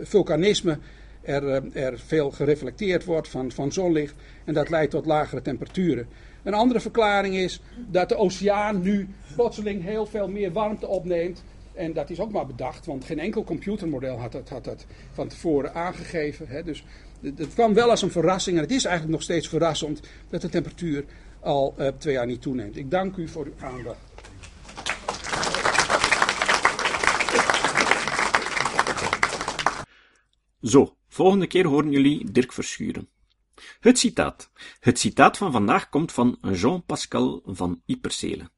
vulkanisme 0.02 0.78
er, 1.22 1.74
er, 1.74 2.00
veel 2.00 2.32
gereflecteerd 2.32 3.06
wordt 3.06 3.28
van, 3.28 3.52
van 3.52 3.72
zonlicht. 3.72 4.16
En 4.44 4.54
dat 4.54 4.70
leidt 4.70 4.92
tot 4.92 5.06
lagere 5.06 5.42
temperaturen. 5.42 6.08
Een 6.44 6.54
andere 6.54 6.80
verklaring 6.80 7.36
is 7.36 7.62
dat 7.90 8.10
de 8.10 8.16
oceaan 8.16 8.82
nu 8.82 9.08
plotseling 9.36 9.84
heel 9.84 10.06
veel 10.06 10.28
meer 10.28 10.52
warmte 10.52 10.88
opneemt. 10.88 11.44
En 11.74 11.94
dat 11.94 12.10
is 12.10 12.20
ook 12.20 12.32
maar 12.32 12.46
bedacht, 12.46 12.86
want 12.86 13.06
geen 13.06 13.20
enkel 13.20 13.44
computermodel 13.44 14.18
had 14.18 14.32
dat, 14.32 14.50
had 14.50 14.86
van 15.12 15.28
tevoren 15.28 15.74
aangegeven. 15.74 16.48
Hè. 16.48 16.64
Dus 16.64 16.84
het 17.36 17.54
kwam 17.54 17.74
wel 17.74 17.90
als 17.90 18.02
een 18.02 18.12
verrassing 18.12 18.56
en 18.56 18.64
het 18.64 18.72
is 18.72 18.86
eigenlijk 18.86 19.16
nog 19.16 19.24
steeds 19.24 19.48
verrassend 19.48 20.02
dat 20.30 20.42
de 20.42 20.50
temperatuur 20.50 21.06
al 21.40 21.76
uh, 21.80 21.88
twee 21.88 22.14
jaar 22.14 22.26
niet 22.26 22.42
toeneemt. 22.42 22.78
Ik 22.78 22.92
dank 22.92 23.16
u 23.16 23.28
voor 23.28 23.46
uw 23.46 23.66
aandacht. 23.66 24.00
Zo, 30.62 30.98
volgende 31.08 31.48
keer 31.48 31.66
horen 31.66 31.92
jullie 31.92 32.32
Dirk 32.32 32.54
Verschuren. 32.54 33.08
Het 33.80 34.00
citaat. 34.00 34.52
Het 34.80 35.00
citaat 35.00 35.38
van 35.38 35.52
vandaag 35.52 35.90
komt 35.90 36.12
van 36.12 36.38
Jean-Pascal 36.52 37.42
van 37.46 37.82
Ypersele. 37.86 38.50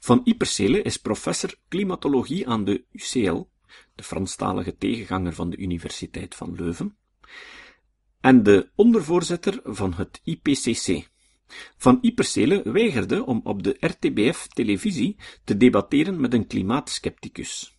Van 0.00 0.20
Ypersele 0.24 0.82
is 0.82 0.96
professor 0.96 1.54
klimatologie 1.68 2.48
aan 2.48 2.64
de 2.64 2.84
UCL, 2.92 3.48
de 3.94 4.02
Franstalige 4.02 4.76
tegenganger 4.76 5.32
van 5.32 5.50
de 5.50 5.56
Universiteit 5.56 6.34
van 6.34 6.54
Leuven, 6.54 6.96
en 8.20 8.42
de 8.42 8.70
ondervoorzitter 8.74 9.60
van 9.64 9.94
het 9.94 10.20
IPCC. 10.24 11.08
Van 11.76 11.98
Ypersele 12.00 12.62
weigerde 12.72 13.24
om 13.24 13.40
op 13.44 13.62
de 13.62 13.76
RTBF-televisie 13.80 15.16
te 15.44 15.56
debatteren 15.56 16.20
met 16.20 16.34
een 16.34 16.46
klimaatskepticus. 16.46 17.78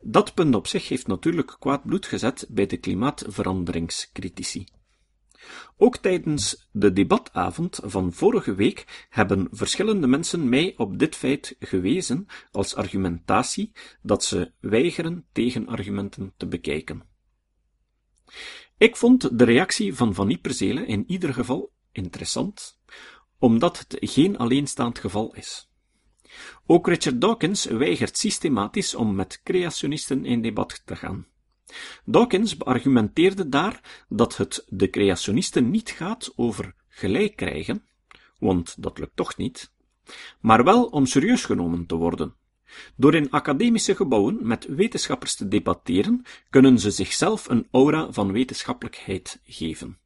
Dat 0.00 0.34
punt 0.34 0.54
op 0.54 0.66
zich 0.66 0.88
heeft 0.88 1.06
natuurlijk 1.06 1.56
kwaad 1.58 1.86
bloed 1.86 2.06
gezet 2.06 2.46
bij 2.50 2.66
de 2.66 2.76
klimaatveranderingscritici. 2.76 4.66
Ook 5.76 5.96
tijdens 5.96 6.68
de 6.72 6.92
debatavond 6.92 7.80
van 7.82 8.12
vorige 8.12 8.54
week 8.54 9.06
hebben 9.08 9.48
verschillende 9.50 10.06
mensen 10.06 10.48
mij 10.48 10.74
op 10.76 10.98
dit 10.98 11.16
feit 11.16 11.56
gewezen 11.58 12.26
als 12.50 12.74
argumentatie 12.74 13.72
dat 14.02 14.24
ze 14.24 14.52
weigeren 14.60 15.26
tegenargumenten 15.32 16.32
te 16.36 16.46
bekijken. 16.46 17.15
Ik 18.78 18.96
vond 18.96 19.38
de 19.38 19.44
reactie 19.44 19.94
van 19.94 20.14
Van 20.14 20.30
Ieperzele 20.30 20.86
in 20.86 21.04
ieder 21.06 21.34
geval 21.34 21.72
interessant, 21.92 22.78
omdat 23.38 23.78
het 23.78 23.96
geen 24.00 24.38
alleenstaand 24.38 24.98
geval 24.98 25.34
is. 25.34 25.70
Ook 26.66 26.86
Richard 26.86 27.20
Dawkins 27.20 27.64
weigert 27.64 28.18
systematisch 28.18 28.94
om 28.94 29.14
met 29.14 29.40
creationisten 29.42 30.24
in 30.24 30.42
debat 30.42 30.82
te 30.84 30.96
gaan. 30.96 31.26
Dawkins 32.04 32.56
beargumenteerde 32.56 33.48
daar 33.48 34.04
dat 34.08 34.36
het 34.36 34.64
de 34.68 34.90
creationisten 34.90 35.70
niet 35.70 35.90
gaat 35.90 36.32
over 36.34 36.74
gelijk 36.88 37.36
krijgen, 37.36 37.86
want 38.38 38.82
dat 38.82 38.98
lukt 38.98 39.16
toch 39.16 39.36
niet, 39.36 39.72
maar 40.40 40.64
wel 40.64 40.84
om 40.84 41.06
serieus 41.06 41.44
genomen 41.44 41.86
te 41.86 41.94
worden. 41.94 42.34
Door 42.96 43.14
in 43.14 43.30
academische 43.30 43.96
gebouwen 43.96 44.46
met 44.46 44.66
wetenschappers 44.66 45.34
te 45.34 45.48
debatteren, 45.48 46.24
kunnen 46.50 46.78
ze 46.78 46.90
zichzelf 46.90 47.48
een 47.48 47.68
aura 47.70 48.12
van 48.12 48.32
wetenschappelijkheid 48.32 49.40
geven. 49.44 49.98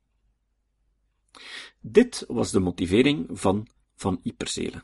Dit 1.80 2.24
was 2.28 2.50
de 2.50 2.60
motivering 2.60 3.26
van 3.30 3.68
Van 3.94 4.20
Ypersele. 4.22 4.82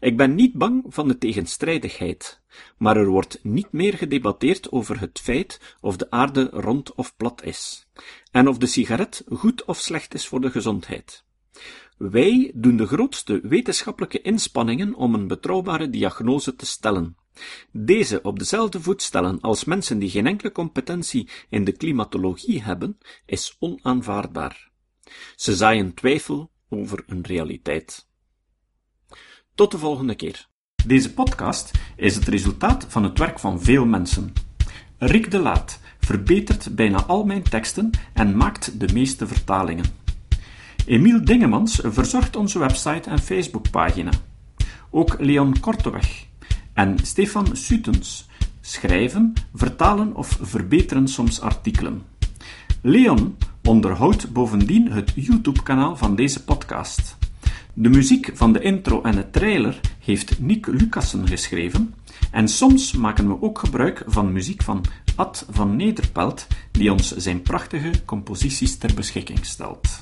Ik 0.00 0.16
ben 0.16 0.34
niet 0.34 0.52
bang 0.52 0.84
van 0.88 1.08
de 1.08 1.18
tegenstrijdigheid, 1.18 2.40
maar 2.76 2.96
er 2.96 3.08
wordt 3.08 3.44
niet 3.44 3.72
meer 3.72 3.94
gedebatteerd 3.94 4.72
over 4.72 5.00
het 5.00 5.20
feit 5.20 5.76
of 5.80 5.96
de 5.96 6.10
aarde 6.10 6.48
rond 6.52 6.94
of 6.94 7.16
plat 7.16 7.42
is, 7.44 7.86
en 8.30 8.48
of 8.48 8.58
de 8.58 8.66
sigaret 8.66 9.24
goed 9.28 9.64
of 9.64 9.78
slecht 9.78 10.14
is 10.14 10.26
voor 10.26 10.40
de 10.40 10.50
gezondheid. 10.50 11.24
Wij 12.10 12.50
doen 12.54 12.76
de 12.76 12.86
grootste 12.86 13.40
wetenschappelijke 13.42 14.20
inspanningen 14.20 14.94
om 14.94 15.14
een 15.14 15.26
betrouwbare 15.26 15.90
diagnose 15.90 16.56
te 16.56 16.66
stellen. 16.66 17.16
Deze 17.72 18.22
op 18.22 18.38
dezelfde 18.38 18.80
voet 18.80 19.02
stellen 19.02 19.40
als 19.40 19.64
mensen 19.64 19.98
die 19.98 20.10
geen 20.10 20.26
enkele 20.26 20.52
competentie 20.52 21.28
in 21.48 21.64
de 21.64 21.72
klimatologie 21.72 22.62
hebben, 22.62 22.98
is 23.26 23.56
onaanvaardbaar. 23.58 24.70
Ze 25.36 25.56
zaaien 25.56 25.94
twijfel 25.94 26.50
over 26.68 27.04
een 27.06 27.22
realiteit. 27.22 28.08
Tot 29.54 29.70
de 29.70 29.78
volgende 29.78 30.14
keer. 30.14 30.48
Deze 30.86 31.14
podcast 31.14 31.70
is 31.96 32.14
het 32.14 32.28
resultaat 32.28 32.86
van 32.88 33.02
het 33.02 33.18
werk 33.18 33.38
van 33.38 33.60
veel 33.60 33.86
mensen. 33.86 34.32
Rick 34.98 35.30
de 35.30 35.38
Laat 35.38 35.80
verbetert 35.98 36.74
bijna 36.74 37.04
al 37.04 37.24
mijn 37.24 37.42
teksten 37.42 37.90
en 38.12 38.36
maakt 38.36 38.80
de 38.80 38.92
meeste 38.92 39.26
vertalingen. 39.26 40.01
Emiel 40.86 41.24
Dingemans 41.24 41.80
verzorgt 41.84 42.36
onze 42.36 42.58
website 42.58 43.10
en 43.10 43.18
Facebookpagina. 43.18 44.10
Ook 44.90 45.16
Leon 45.18 45.60
Korteweg 45.60 46.26
en 46.72 46.98
Stefan 47.02 47.56
Sutens 47.56 48.28
schrijven, 48.60 49.32
vertalen 49.54 50.16
of 50.16 50.38
verbeteren 50.40 51.08
soms 51.08 51.40
artikelen. 51.40 52.02
Leon 52.80 53.36
onderhoudt 53.64 54.32
bovendien 54.32 54.92
het 54.92 55.12
YouTube-kanaal 55.14 55.96
van 55.96 56.16
deze 56.16 56.44
podcast. 56.44 57.16
De 57.74 57.88
muziek 57.88 58.30
van 58.34 58.52
de 58.52 58.60
intro 58.60 59.02
en 59.02 59.14
de 59.14 59.30
trailer 59.30 59.80
heeft 59.98 60.40
Nick 60.40 60.66
Lucassen 60.66 61.28
geschreven, 61.28 61.94
en 62.30 62.48
soms 62.48 62.92
maken 62.92 63.28
we 63.28 63.42
ook 63.42 63.58
gebruik 63.58 64.02
van 64.06 64.32
muziek 64.32 64.62
van 64.62 64.84
Ad 65.16 65.46
van 65.50 65.76
Nederpelt, 65.76 66.46
die 66.70 66.92
ons 66.92 67.16
zijn 67.16 67.42
prachtige 67.42 67.90
composities 68.04 68.76
ter 68.76 68.94
beschikking 68.94 69.44
stelt. 69.44 70.01